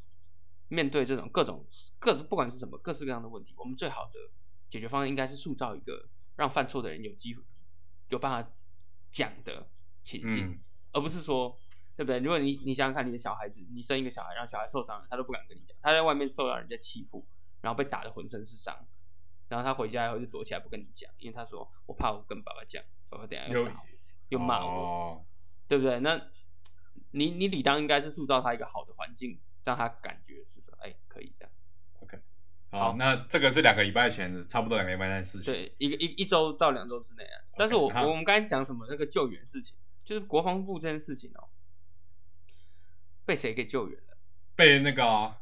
[0.66, 1.64] 面对这种各种
[2.00, 4.18] 各不管是什么各式各样的问题，我们最好的
[4.68, 7.42] 解决方案应该是塑造一个让犯错的人有机会
[8.08, 8.50] 有办法
[9.12, 9.68] 讲的
[10.02, 10.58] 情境，嗯，
[10.92, 11.58] 而不是说
[11.96, 12.18] 对不对？
[12.20, 17.26] 如果你你想想看，你的小孩子，你生一个小孩，让小孩受伤了，他都不敢跟你讲，他在外面受到人家欺负，
[17.60, 18.76] 然后被打的浑身是伤，
[19.48, 23.78] 然后他回家以后就躲起来不跟你讲，因为他说我怕我跟爸爸讲，爸爸等下又打我，
[24.28, 24.70] 又骂我。
[24.70, 25.24] 哦
[25.68, 26.00] 对不对？
[26.00, 26.20] 那
[27.12, 31.52] 你你理当应该是塑造他一个好的环境，让他感觉是说，哎，可以这样。
[32.00, 32.18] OK，
[32.70, 35.50] 好，那这个是两个礼拜前，差不多两个礼拜前的事情。
[35.50, 37.40] 对，一个一一周到两周之内啊。
[37.56, 41.48] 但是我好我们刚才讲什么那个救援事情，就是国防部这件事情哦，
[43.24, 44.16] 被谁给救援了？
[44.54, 45.38] 被那个啊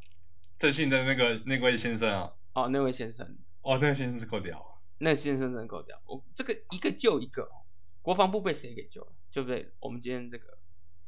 [0.58, 3.26] 郑信的那个那位先生啊，哦，那位先生，
[3.62, 7.64] 哦，那位先生是够屌，那先生真够屌，我这个一个救一个哦，
[8.02, 9.12] 国防部被谁给救了？
[9.30, 10.58] 就被我们今天这个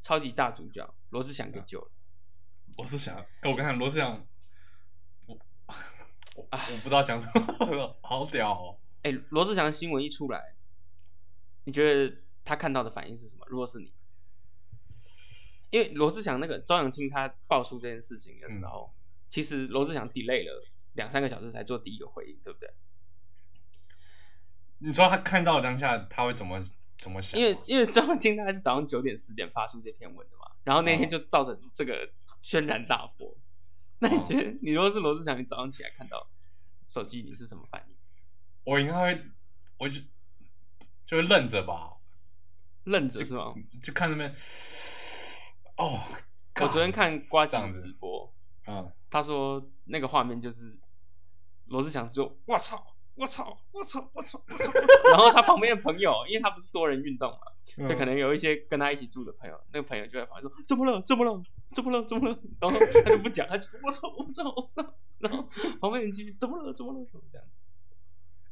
[0.01, 1.91] 超级大主角罗志祥给救了。
[2.77, 4.25] 罗志祥，哎我跟你讲，罗志祥，
[5.27, 5.37] 我
[6.35, 8.79] 我我不知道讲什么， 好屌哦。
[9.03, 10.55] 哎，罗志祥新闻一出来，
[11.65, 13.45] 你觉得他看到的反应是什么？
[13.47, 13.93] 如果是你，
[15.71, 18.93] 因为罗志祥那个周扬青他爆出这件事情的时候，
[19.29, 22.69] 其实罗志祥 delay 了两三个小时才做第一个回应，对不对？
[24.79, 26.61] 你说他看到当下他会怎么
[26.99, 27.39] 怎么想？
[27.39, 33.35] 因为因为周扬青他是早上九点十点发出这篇文的嘛，然后那天就造成这个轩然大波。
[33.99, 36.29] 那你觉得，你如果是罗志祥，你早上起来看到
[36.89, 37.95] 手机，你是什么反应？
[38.65, 39.21] 我应该会，
[39.77, 40.01] 我就
[41.05, 41.93] 就会愣着吧，
[42.85, 43.53] 愣着是吗？
[43.81, 44.29] 就看那边。
[45.77, 45.99] 哦，
[46.61, 48.31] 我昨天看瓜子直播，
[48.67, 50.77] 嗯，他说那个画面就是
[51.65, 54.71] 罗志祥说：“我操，我操，我操，我操，我操！”
[55.11, 57.39] 然后他旁边的朋友，因为他不是多人运动嘛，
[57.77, 61.01] 嗯就可能有一些跟他一起住的朋友，那个朋友就在旁边说：“怎么了？
[61.01, 61.41] 怎么了？
[61.73, 62.05] 怎么了？
[62.05, 65.41] 怎么了？”然后他就不讲，他就说：“我操，我操，我操！”然后
[65.81, 66.71] 旁边人继续：“怎么了？
[66.71, 67.05] 怎么了？
[67.05, 67.53] 怎么这样子？”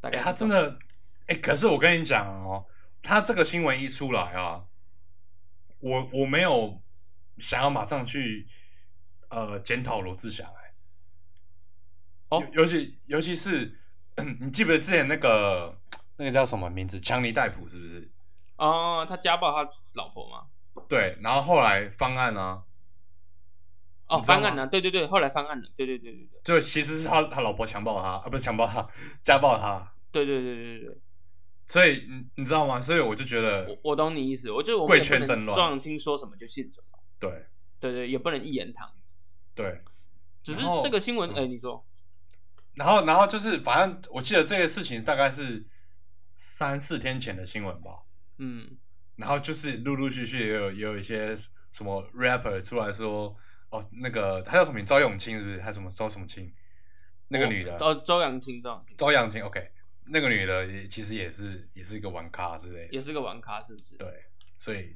[0.02, 0.80] 大哎、概他真的，
[1.28, 2.66] 哎、可是我跟你讲哦，
[3.02, 4.66] 他这个新闻一出来啊，
[5.80, 6.82] 我我没有
[7.38, 8.48] 想要马上去
[9.30, 10.74] 呃检讨罗志祥、哎，
[12.30, 13.80] 哦尤尤其尤其是
[14.40, 15.80] 你记不记得之前那个
[16.18, 17.00] 那个叫什么名字？
[17.00, 18.12] 强尼戴普是不是？
[18.58, 20.48] 哦，他家暴他老婆吗？
[20.88, 22.64] 对，然后后来方案呢、
[24.08, 28.88] 哦，翻案了，对对对，后来翻案了，对对对对对，就其实是他他老婆强暴他，啊不是强暴他，
[29.24, 31.02] 家暴他，对对对对对对。
[31.72, 32.82] 所以你你知道吗？
[32.82, 37.48] 所以我就觉得我我懂你意思，我觉得我们贵也不圈真乱周扬青说什么就信什么，对
[37.80, 38.92] 对对，也不能一言堂。
[39.56, 39.82] 对，
[40.44, 41.86] 只是然后这个新闻，嗯哎、你说，
[42.76, 45.66] 然后，然后就是，反正我记得这个事情大概是
[46.34, 48.04] 三四天前的新闻吧。
[48.38, 48.78] 嗯，
[49.16, 51.36] 然后就是陆陆续续也有也有一些
[51.72, 53.34] 什么 rapper 出来说，
[53.70, 54.86] 哦，那个他叫什么名？
[54.86, 55.58] 周永清是不是？
[55.60, 56.54] 他什么周什么清？
[57.30, 59.72] 那个女的，哦，周扬青，周扬青周扬青，OK，
[60.06, 63.96] 那个女的也其实也是也是一个玩咖之类的，也是个玩咖，是不是？
[63.96, 64.26] 对，
[64.58, 64.96] 所以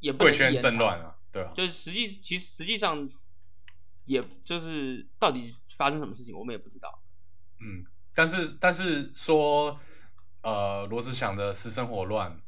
[0.00, 3.08] 也贵圈真乱啊，对啊，就是实际其实实际上，
[4.04, 7.02] 也就是到底发生什么事情，我们也不知道。
[7.60, 9.78] 嗯，但是但是说，
[10.42, 12.40] 呃，罗志祥的私生活乱，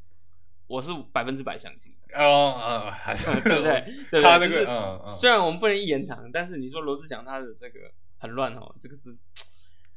[0.67, 3.87] 我是百分之百相信的，哦呃，还是 对不对？
[4.11, 4.23] 对？
[4.23, 9.17] 他那就是个嗯嗯，虽然我们不能一言堂，但是你说罗志祥他的这个很乱哦，这个是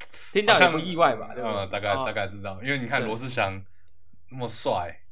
[0.33, 1.33] 听到也不意外吧？
[1.35, 3.63] 嗯，大概啊大概知道，因为你看对罗志祥
[4.29, 5.03] 那么帅，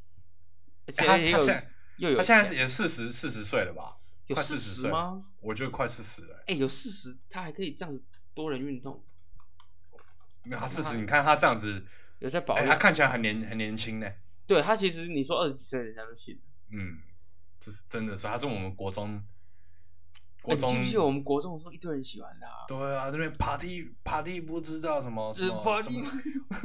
[0.86, 3.98] 而且他现在又有他现在也四十四十岁了吧？
[4.28, 5.24] 快有四四十岁吗？
[5.40, 6.54] 我觉得快四十了欸。
[6.54, 8.04] 哎、有四十，他还可以这样子
[8.34, 9.04] 多人运动，
[10.44, 12.66] 没有他四那十，你看他这样子，哎，有在保养。
[12.66, 14.12] 他看起来很年很年轻呢。
[14.48, 16.40] 对他其实你说二十几岁，人家都信。
[16.72, 17.00] 嗯，
[17.60, 19.24] 就是真的是，他是我们国中
[20.46, 22.48] 国哎，中你记不记得我们国中的时候一堆人喜欢他？
[22.68, 26.04] 对啊，那边爬地爬地不知道什么就是么 party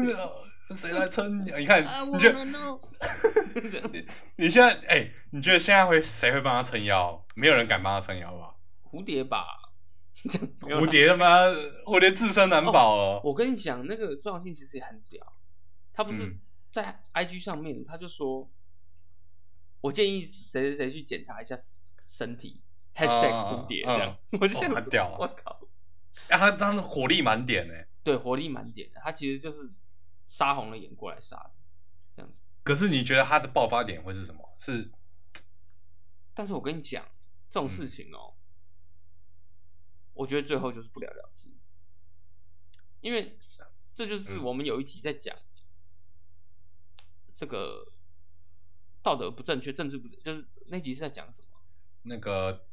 [0.77, 1.51] 谁来撑你？
[1.59, 2.45] 你看你觉得
[4.37, 7.25] 你现在哎、你觉得现在会谁会帮他撑腰？
[7.35, 8.55] 没有人敢帮他撑腰吧？
[8.91, 9.45] 蝴蝶吧，
[10.61, 11.47] 蝴蝶他妈
[11.87, 13.21] 蝴蝶自身难保了。
[13.25, 15.21] 我跟你讲，那个周扬青其实也很屌，
[15.93, 16.39] 他不是嗯
[16.71, 18.49] 在 IG 上面，他就说，
[19.81, 21.57] 我建议谁谁谁去检查一下
[22.07, 22.61] 身体
[23.01, 25.51] ，#hashtag 嗯蝴蝶嗯这样， 我就想说哦很屌啊我靠，
[26.29, 27.75] 啊，他当时火力满点呢。
[28.03, 29.71] 对，火力满点的，他其实就是
[30.29, 31.53] 杀红了眼过来杀的，
[32.17, 32.39] 这样子。
[32.63, 34.55] 可是你觉得他的爆发点会是什么？
[34.59, 34.91] 是
[36.35, 37.05] 但是我跟你讲，
[37.51, 38.35] 这种嗯事情哦、
[40.15, 41.51] 我觉得最后就是不了了之，
[43.01, 43.39] 因为
[43.95, 45.37] 这就是嗯我们有一集在讲、
[47.35, 47.93] 这个
[49.03, 51.61] 道德不正确、政治不正，就是那集是在讲什么？
[52.05, 52.67] 那个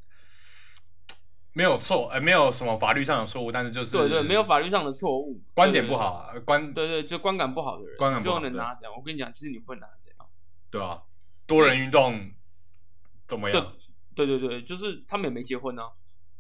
[1.53, 8.93] 没有错，呃，没有什么法律上的错误，但是就是对对，没有法律上的错误，观点不好啊，观对对，就观感不好的人，观感不能拿这样。
[8.95, 10.29] 我跟你讲，其实你不能拿这样。
[10.69, 11.01] 对啊，
[11.47, 12.31] 多人运动
[13.25, 13.73] 怎么样？
[14.13, 15.83] 对对对，就是他们也没结婚呢、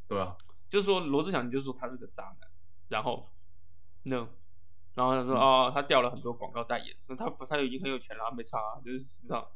[0.07, 0.35] 对啊，
[0.69, 2.49] 就是说罗志祥，你就说他是个渣男，
[2.89, 3.27] 然后
[4.03, 4.15] 那，
[4.93, 9.47] 然后他说、嗯哦，他掉了很多广告代言，那他他已经很有钱了，他没差、啊，就是这样，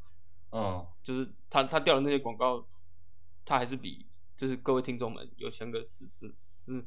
[0.52, 2.66] 嗯，就是他他掉的那些广告，
[3.46, 4.06] 他还是比
[4.42, 6.84] 就是各位听众们有钱个十十十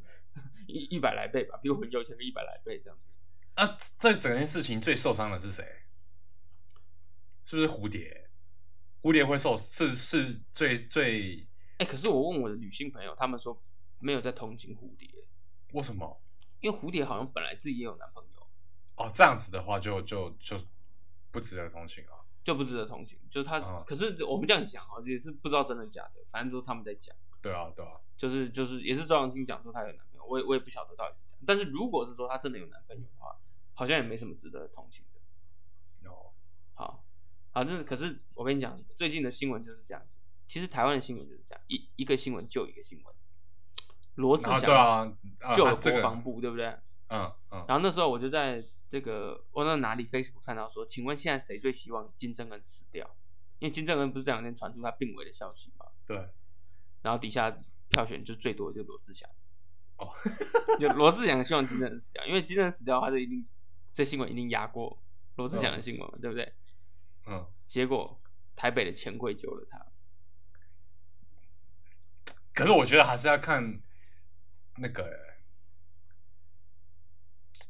[0.66, 3.20] 一一百来倍吧，比我们有钱个一百来倍这样子。
[3.54, 5.64] 啊，这整件事情最受伤的是谁？
[7.44, 8.28] 是不是蝴蝶？
[9.00, 11.46] 蝴蝶会受是是最最
[11.78, 13.62] 哎、可是我问我的女性朋友，他们说
[14.00, 15.08] 没有在同情蝴蝶，
[15.74, 16.20] 为什么？
[16.58, 18.48] 因为蝴蝶好像本来自己也有男朋友，
[18.96, 20.58] 哦，这样子的话就就就
[21.30, 22.26] 不值得同情啊。
[22.42, 23.20] 就不值得同情。
[23.30, 27.14] 就是他，嗯可是我们这样讲哦，也是不知道真的假的，反正都是他们在讲。
[27.44, 31.40] 对啊，对啊，就是就是也是周扬青讲说她有男朋友，我也我也不晓得到底是这样。
[31.46, 33.36] 但是如果是说她真的有男朋友的话，
[33.74, 36.08] 好像也没什么值得同情的。
[36.08, 36.32] 哦，
[36.72, 37.04] 好，
[37.50, 40.16] 好，这可是我跟你讲，最近的新闻就是这样子。
[40.46, 43.14] 其实台湾的新闻就是这样，一一个新闻就一个新闻。
[44.14, 46.66] 罗志祥对啊，啊救了他这个国防部，对不对？
[47.08, 53.04] 嗯嗯，然后那时候我就在这个我在哪里 Facebook 看到说，请问现在谁最希望金正恩死掉？
[53.58, 56.28] 因为金正恩不是这两天传出他病危的消息吗，对，
[57.04, 57.56] 然后底下
[57.88, 59.30] 票选就最多的就是罗志祥。
[59.98, 60.10] 哦，
[60.80, 63.46] 就罗志祥希望金正恩死掉，因为金正恩死掉，他就一定
[63.92, 65.00] 这新闻一定压过
[65.36, 66.52] 罗志祥的新闻嘛，对不对？
[67.26, 68.20] 嗯，结果
[68.56, 69.86] 台北的钱柜救了他，
[72.52, 73.80] 可是我觉得还是要看
[74.78, 75.08] 那个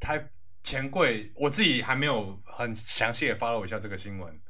[0.01, 0.31] 台
[0.63, 4.41] 钱柜，我自己还没有很详细的 follow 一下这个新闻，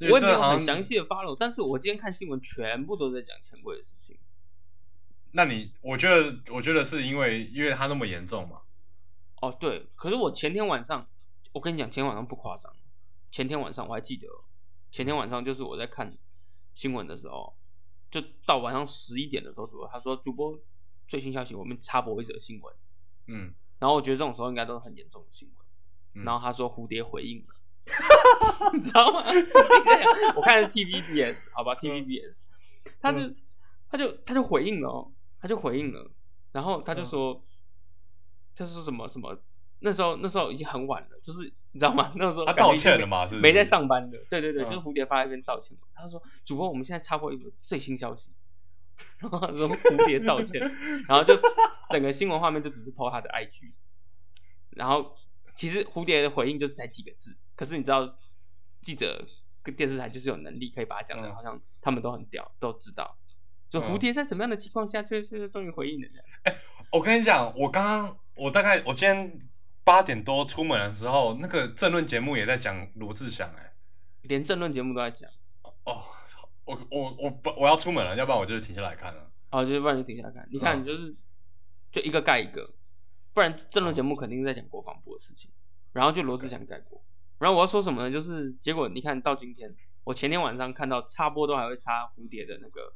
[0.00, 4.18] 我也没有很详细的 follow，但是我今天看新闻全部都在讲钱柜的事情。
[5.32, 8.62] 那你我觉得，我觉得是因为因为他那么严重嘛，
[9.40, 11.08] 哦，对，可是我前天晚上，
[11.52, 12.72] 我跟你讲，前天晚上不夸张，
[13.30, 14.44] 前天晚上我还记得哦，
[14.90, 16.16] 前天晚上就是我在看
[16.72, 17.56] 新闻的时候，
[18.10, 20.56] 就到晚上十一点的时候左右，他说主播
[21.08, 22.74] 最新消息，我们插播一则新闻，
[23.26, 25.66] 嗯，然后我觉得这种时候应该都是很严重的新闻，
[26.14, 26.24] 嗯。
[26.24, 27.53] 然后他说蝴蝶回应了，
[28.74, 29.24] 你知道吗？
[30.36, 32.42] 我看的是 TVBS，好吧，TVBS，
[33.00, 33.36] 他就嗯。
[33.90, 36.10] 他就他就回应了哦，他就回应了，
[36.50, 37.06] 然后他就嗯。
[37.06, 37.44] 说，
[38.56, 39.38] 他说什么什么，
[39.80, 42.12] 那时候那时候已经很晚了，就是你知道吗？
[42.16, 43.40] 那时候他道歉了嘛，是是？
[43.40, 44.66] 没在上班的，对对对，嗯。
[44.66, 48.32] 就是蝴蝶发了一篇道歉嘛，他说主播，我们现在插播一个最新消息，
[49.18, 50.60] 然后他说蝴蝶道歉，
[51.06, 51.38] 然后就
[51.90, 53.70] 整个新闻画面就只是 po 他的 IG，
[54.70, 55.14] 然后
[55.54, 58.18] 其实蝴蝶的回应就是才几个字，可是你知道
[58.80, 59.26] 记者
[59.62, 61.34] 跟电视台就是有能力可以把它讲的嗯。
[61.34, 63.14] 好像他们都很屌，都知道，
[63.70, 63.92] 就嗯。
[63.92, 66.58] 蝴蝶在什么样的情况下最最终于回应了这样，
[66.92, 69.48] 我跟你讲，我刚刚我大概我今天
[69.82, 73.74] 八点多出门的时候，那个政论节目也在讲罗志祥、哎，
[74.22, 75.30] 连政论节目都在讲，
[75.84, 76.02] 哦，
[76.64, 79.30] 我我我不我要出门了，要不然我就停下来看了。
[79.50, 81.14] 哦，就是不然就停下来看，你看你就是
[81.92, 82.74] 就一个盖一个，
[83.32, 85.50] 不然政论节目肯定是在讲国防部的事情，
[85.92, 87.04] 然后就罗志祥盖过，
[87.44, 88.10] 然后我要说什么呢？
[88.10, 92.94] 就是结果你看到今天，我前天晚上看到插播都还会插蝴蝶的那个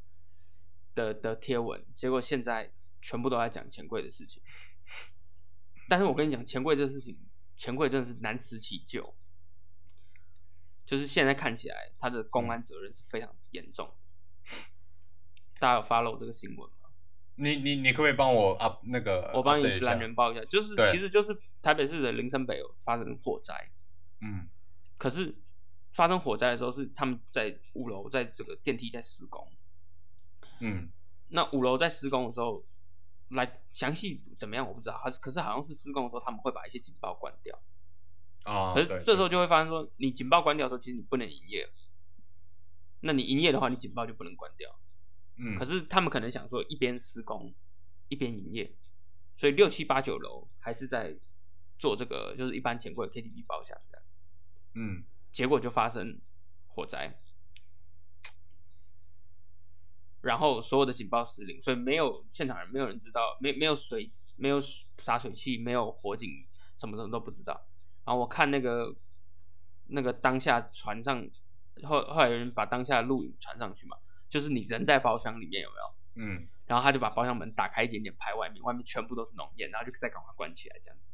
[0.94, 2.72] 的的贴文，结果现在
[3.02, 4.42] 全部都在讲钱柜的事情，
[5.86, 7.20] 但是我跟你讲，钱柜这事情，
[7.58, 9.14] 钱柜真的是难辞其咎。
[10.86, 13.94] 就是现在看起来，他的公安责任是非常严重的。
[15.60, 16.88] 大家有 follow 这个新闻吗？
[17.34, 19.30] 你你你可不可以帮我 up 那个？
[19.34, 23.70] 我帮你懒人报一下，就是其实就是台北市的林森北有发生火灾，
[24.20, 24.48] 嗯
[24.96, 25.34] 可是
[25.92, 29.50] 发生火灾的时候是他们在五楼，在这个电梯在施工。
[30.60, 30.90] 嗯
[31.28, 32.64] 那五楼在施工的时候，
[33.28, 37.62] 来详细怎么样我不知道，可是好像是施工的时候他们会把一些警报关掉，
[38.44, 41.68] 啊，可是这时候就会发生说，你警报关掉的时候，其实你不能营业。
[43.00, 44.76] 那你营业的话，你警报就不能关掉。
[45.36, 47.54] 嗯，可是他们可能想说，一边施工
[48.08, 48.74] 一边营业，
[49.36, 51.16] 所以六七八九楼还是在
[51.78, 54.02] 做这个，就是一般钱柜 KTV 包厢的。
[54.74, 56.20] 嗯，结果就发生
[56.66, 57.18] 火灾，
[60.20, 64.60] 然后所有的警报失灵，所以没有现场人，没有人知道，没没有水，没有
[64.98, 67.66] 洒水器，没有火警，什么什么都不知道。
[68.04, 68.94] 然后我看那个
[69.86, 71.28] 那个当下船上
[71.84, 73.96] 后后来有人把当下的录影传上去嘛，
[74.28, 75.94] 就是你人在包厢里面有没有？
[76.20, 81.12] 嗯，然后他就把包厢门打开一点点拍外面，外面全部都是浓烟，然后就再赶快关起来这样子。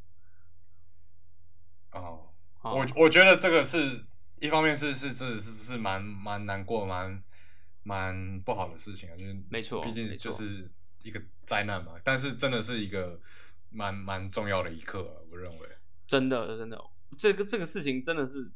[1.92, 2.33] 哦，
[2.64, 4.04] 哦我我觉得这个是
[4.40, 7.22] 一方面是是是是是蛮蛮难过、蛮
[7.82, 10.70] 蛮不好的事情啊，就是没错毕竟就是
[11.02, 11.92] 一个灾难嘛。
[12.02, 13.20] 但是真的是一个
[13.68, 15.68] 蛮蛮重要的一刻、啊，我认为。
[16.06, 16.82] 真的真的，
[17.18, 18.50] 这个这个事情真的是，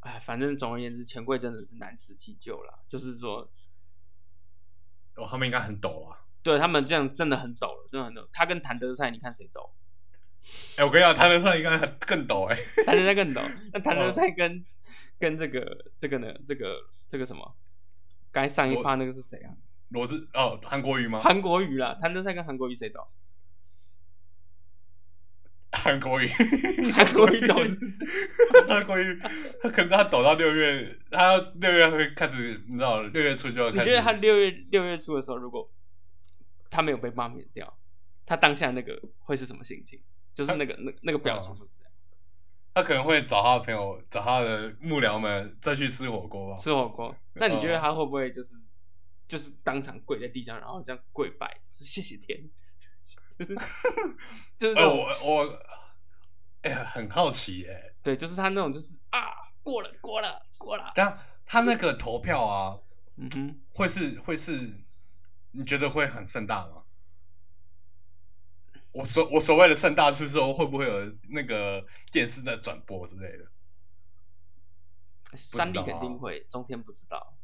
[0.00, 2.80] 哎，反正总而言之，钱柜真的是难辞其咎啦。
[2.88, 3.48] 就是说，
[5.16, 6.26] 哦，他们应该很抖啊！
[6.42, 8.28] 对他们这样真的很抖了，真的很抖。
[8.32, 9.72] 他跟谭德赛，你看谁抖？
[10.76, 13.40] 哎、我跟你讲，谭德赛应该更抖哎、谭德赛更抖。
[13.72, 14.64] 那谭德赛哦跟、
[15.18, 16.34] 跟这个这个呢？
[16.46, 16.76] 这个
[17.08, 17.56] 这个什么？
[18.32, 19.54] 刚才上一我趴那个是谁啊？
[19.90, 21.20] 罗志哦，韩国瑜吗？
[21.20, 21.94] 韩国瑜啦。
[22.00, 23.06] 谭德赛跟韩国瑜谁抖？
[25.74, 26.26] 韩国瑜，
[26.92, 27.54] 韩国瑜抖？
[28.68, 29.18] 韩国瑜，
[29.62, 33.84] 他可能他抖到六月，他六月会开始，你知道，六月初就要开始。
[33.84, 35.70] 你觉得他六月六月初的时候，如果
[36.68, 37.78] 他没有被罢免掉，
[38.26, 40.02] 他当下那个会是什么心情？
[40.34, 41.92] 就是那个那那个表情会是这样。
[42.74, 46.56] 他可能会找他的朋友，找他的幕僚们再去吃火锅吧？
[46.56, 48.54] 吃火锅，那你觉得哦他会不会就是
[49.28, 52.38] 就是当场跪在地上，然后这样跪拜，就是谢谢天，
[53.38, 53.54] 就是
[54.58, 55.58] 就是我我
[56.62, 62.78] 哎、呀，很好奇哎、对，就是他那种就是啊过了过了过了，但他那个投票啊，
[63.16, 64.84] 嗯哼，会是会是，
[65.50, 66.81] 你觉得会很盛大吗？
[68.92, 73.44] 我所我所谓的盛大是说，会不会有那个电视在转播之类的？
[75.34, 77.34] 三立道啊肯定会，中天不知道，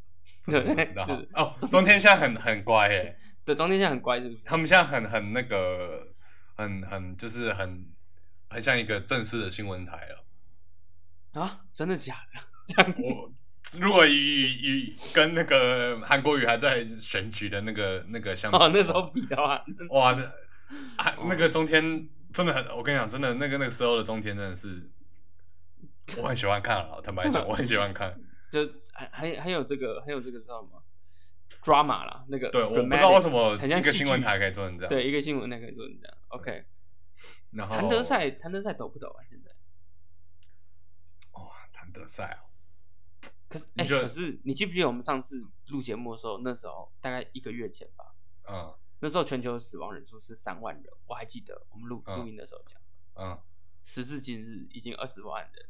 [0.43, 1.55] 这个不知道 就是哦。
[1.71, 4.45] 中天现在很很乖哎，对，中天现在很乖，是不是？
[4.45, 6.15] 他们现在很很那个，
[6.55, 7.91] 很很就是很
[8.51, 10.25] 很像一个正式的新闻台了。
[11.41, 12.41] 啊，真的假的？
[12.69, 13.33] 这样我
[13.79, 20.31] 如果以以以跟那个韩国语还在选举的那个那个相比哦，那时候比的话，哇，那
[20.97, 24.91] 啊那个中天真的很，我跟你讲，真的那个那个时候的中天真的是，
[26.19, 28.19] 我很喜欢看啊，坦白讲， 我很喜欢看。
[28.51, 30.81] 就还还还有这个还有这个知道吗
[31.63, 34.91] ？drama 啦，那个对，我不知道为什么一个新闻台可以做成这样。
[34.91, 36.65] 对一个新闻台可以做成这样，OK。
[37.53, 39.25] 然后谭德赛，谭德赛抖不抖啊？
[39.29, 39.51] 现在？
[41.33, 42.45] 哇，谭德赛哦，
[43.49, 48.15] 可是哎、可是你记不记得我们上次录节目的时候，那时候大概一个月前吧，
[48.51, 52.81] 嗯那时候全球死亡人数是三万人，我还记得我们录嗯录音的时候讲，
[53.15, 53.41] 嗯，
[53.83, 55.69] 时至今日已经二十万人罹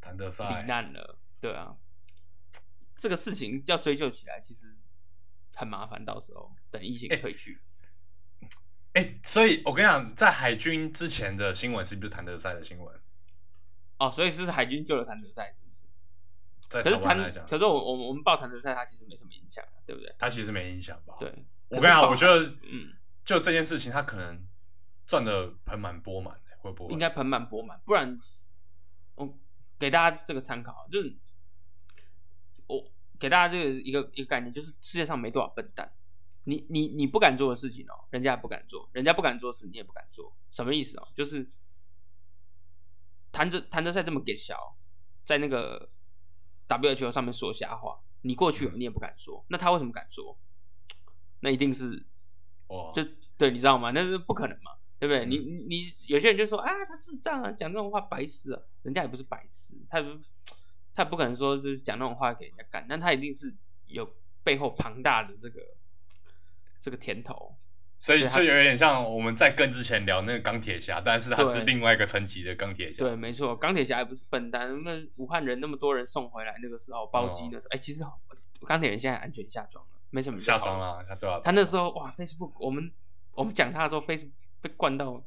[0.00, 1.76] 谭德赛，难了，对啊，
[2.96, 4.76] 这个事情要追究起来，其实
[5.54, 7.60] 很麻烦，到时候等疫情哎退去，
[8.92, 13.00] 哎，所以我跟你讲，在海军之前的新闻是不是谭德赛的新闻？
[13.98, 15.82] 哦，所以是海军救了谭德赛，是不是？
[16.68, 20.14] 在可是谭台湾来讲，可是我我我们报谭德赛，他其实没什么影响啊，对不对？
[20.18, 22.92] 他其实没影响吧？，对，我跟你讲，我觉得，嗯，
[23.24, 24.44] 就这件事情，他可能
[25.06, 26.92] 赚的盆满钵满的，会不会？
[26.92, 28.18] 应该盆满钵满，不然
[29.14, 29.38] 我
[29.78, 31.16] 给大家这个参考，就是
[32.66, 35.92] 我给大家这个一个一个概念，就是世界上没多少笨蛋，
[36.44, 41.06] 你你你不敢做的事情哦，人家也不敢做，人家不敢做的事，你也不敢做，什么意思哦？
[41.14, 41.48] 就是
[43.30, 44.76] 谭德谭德赛这么给小，
[45.24, 45.88] 在那个
[46.66, 50.36] WHO 上面说瞎话，你过去了你也不敢说，那他为什么敢说？
[51.40, 52.02] 那一定是
[52.68, 53.04] 哇，就
[53.36, 53.90] 对，你知道吗？
[53.94, 55.24] 那是不可能嘛，对不对？
[55.24, 60.00] 嗯你你你有些人就说啊，他智障啊，讲这种话白痴啊，人家也不是白痴，他
[60.94, 63.54] 他也不可能说就是讲那种话给人家干，但他一定是
[63.86, 64.08] 有
[64.42, 65.60] 背后庞大的这个
[66.80, 67.56] 这个甜头。
[68.02, 73.04] 所以就有点像我们在更之前聊那个钢铁侠，但是他是另外一个层级的钢铁侠。
[73.04, 78.02] 对，没错，钢铁侠也不是笨蛋，那武汉人那么多人送回来，那个时候包机的时候，哎、其实
[78.66, 82.92] 钢铁人现在安全下装了，没什么下装了，他对啊，他那时候哇，Facebook 我们
[83.32, 85.22] 我们讲他的时候，Facebook 被灌到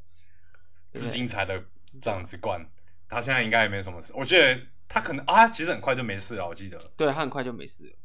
[0.90, 1.64] 资金才的
[2.02, 2.70] 这样子灌，
[3.08, 4.14] 他现在应该也没什么事。
[4.16, 6.78] 我觉得他可能啊，他其实很快就没事了，我记得。
[6.96, 7.98] 对他很快就没事了。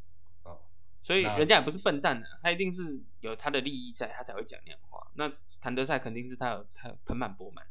[0.44, 0.58] 哦
[1.02, 5.06] 所以人家也不是笨蛋啊，他一定是有他的利益在，他才会讲那样的话。
[5.14, 7.64] 那谭德赛肯定是他有他有盆满钵满，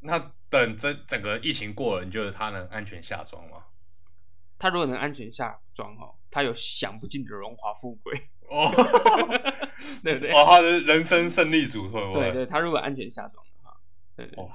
[0.00, 3.66] 那等这整个疫情过了，你觉得他能安全下庄吗？
[4.60, 8.12] 他如果能安全下装哦，他有享不尽的荣华富贵，
[8.48, 8.70] 哦，
[10.04, 10.32] 对不对？
[10.32, 12.20] 哇，他的人生胜利组会不会？
[12.20, 13.76] 对对，他如果安全下装的话，
[14.14, 14.50] 对对，哦，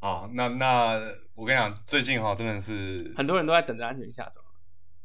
[0.00, 1.00] 好，那那
[1.34, 4.44] 我跟你讲，最近哈真的是很多人都在等着安全下装。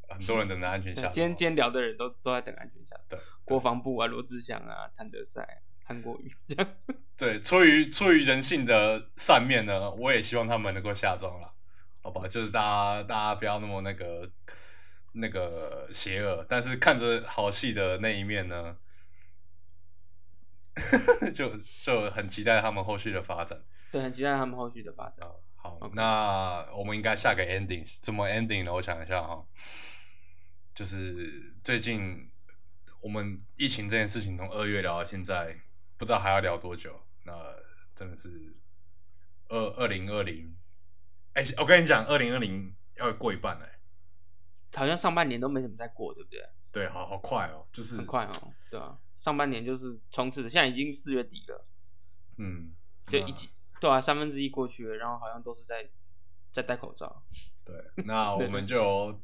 [0.09, 1.13] 很多人等着安全下装。
[1.13, 3.05] 今天今天聊的人都都在等安全下装。
[3.09, 6.67] 对国防部啊，罗志祥啊，谭德赛、韩国瑜 这样。
[7.17, 11.51] 对，出于出于人性的善面呢，我也希望他们能够下装了，
[12.07, 12.25] 好吧？
[12.25, 14.31] 就是大家大家不要那么那个
[15.11, 18.77] 那个邪恶，但是看着好戏的那一面呢，
[21.35, 21.51] 就
[21.83, 23.61] 就很期待他们后续的发展。
[23.91, 25.27] 对，很期待他们后续的发展。
[25.57, 28.71] 好那我们应该下个 ending 怎么 ending 呢？
[28.71, 29.45] 我想一下哈，
[30.73, 32.31] 就是最近
[33.01, 35.59] 我们疫情这件事情从二月聊到现在，
[35.97, 37.01] 不知道还要聊多久。
[37.25, 37.33] 那
[37.93, 38.55] 真的是
[39.49, 40.55] 二二零二零，
[41.37, 43.69] 哎，我跟你讲，二零二零要过一半了、
[44.73, 46.41] 好像上半年都没怎么在过，对不对？
[46.71, 51.67] 对，好好快哦，就是很快哦，对啊、上半年就是冲刺的，现在已经四月底了，
[52.37, 52.73] 嗯，
[53.05, 55.87] 那就一季，对啊，三分之一过去了，然后好像都是在
[56.51, 57.23] 在戴口罩。
[57.63, 57.75] 对，
[58.05, 59.21] 那我们就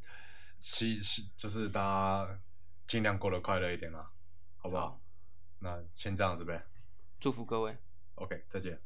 [0.60, 2.40] 希希就是大家
[2.86, 4.12] 尽量过得快乐一点啦，
[4.58, 5.02] 好不好？
[5.58, 6.64] 那先这样子呗
[7.20, 7.76] 祝福各位。
[8.16, 8.80] ，OK，再见。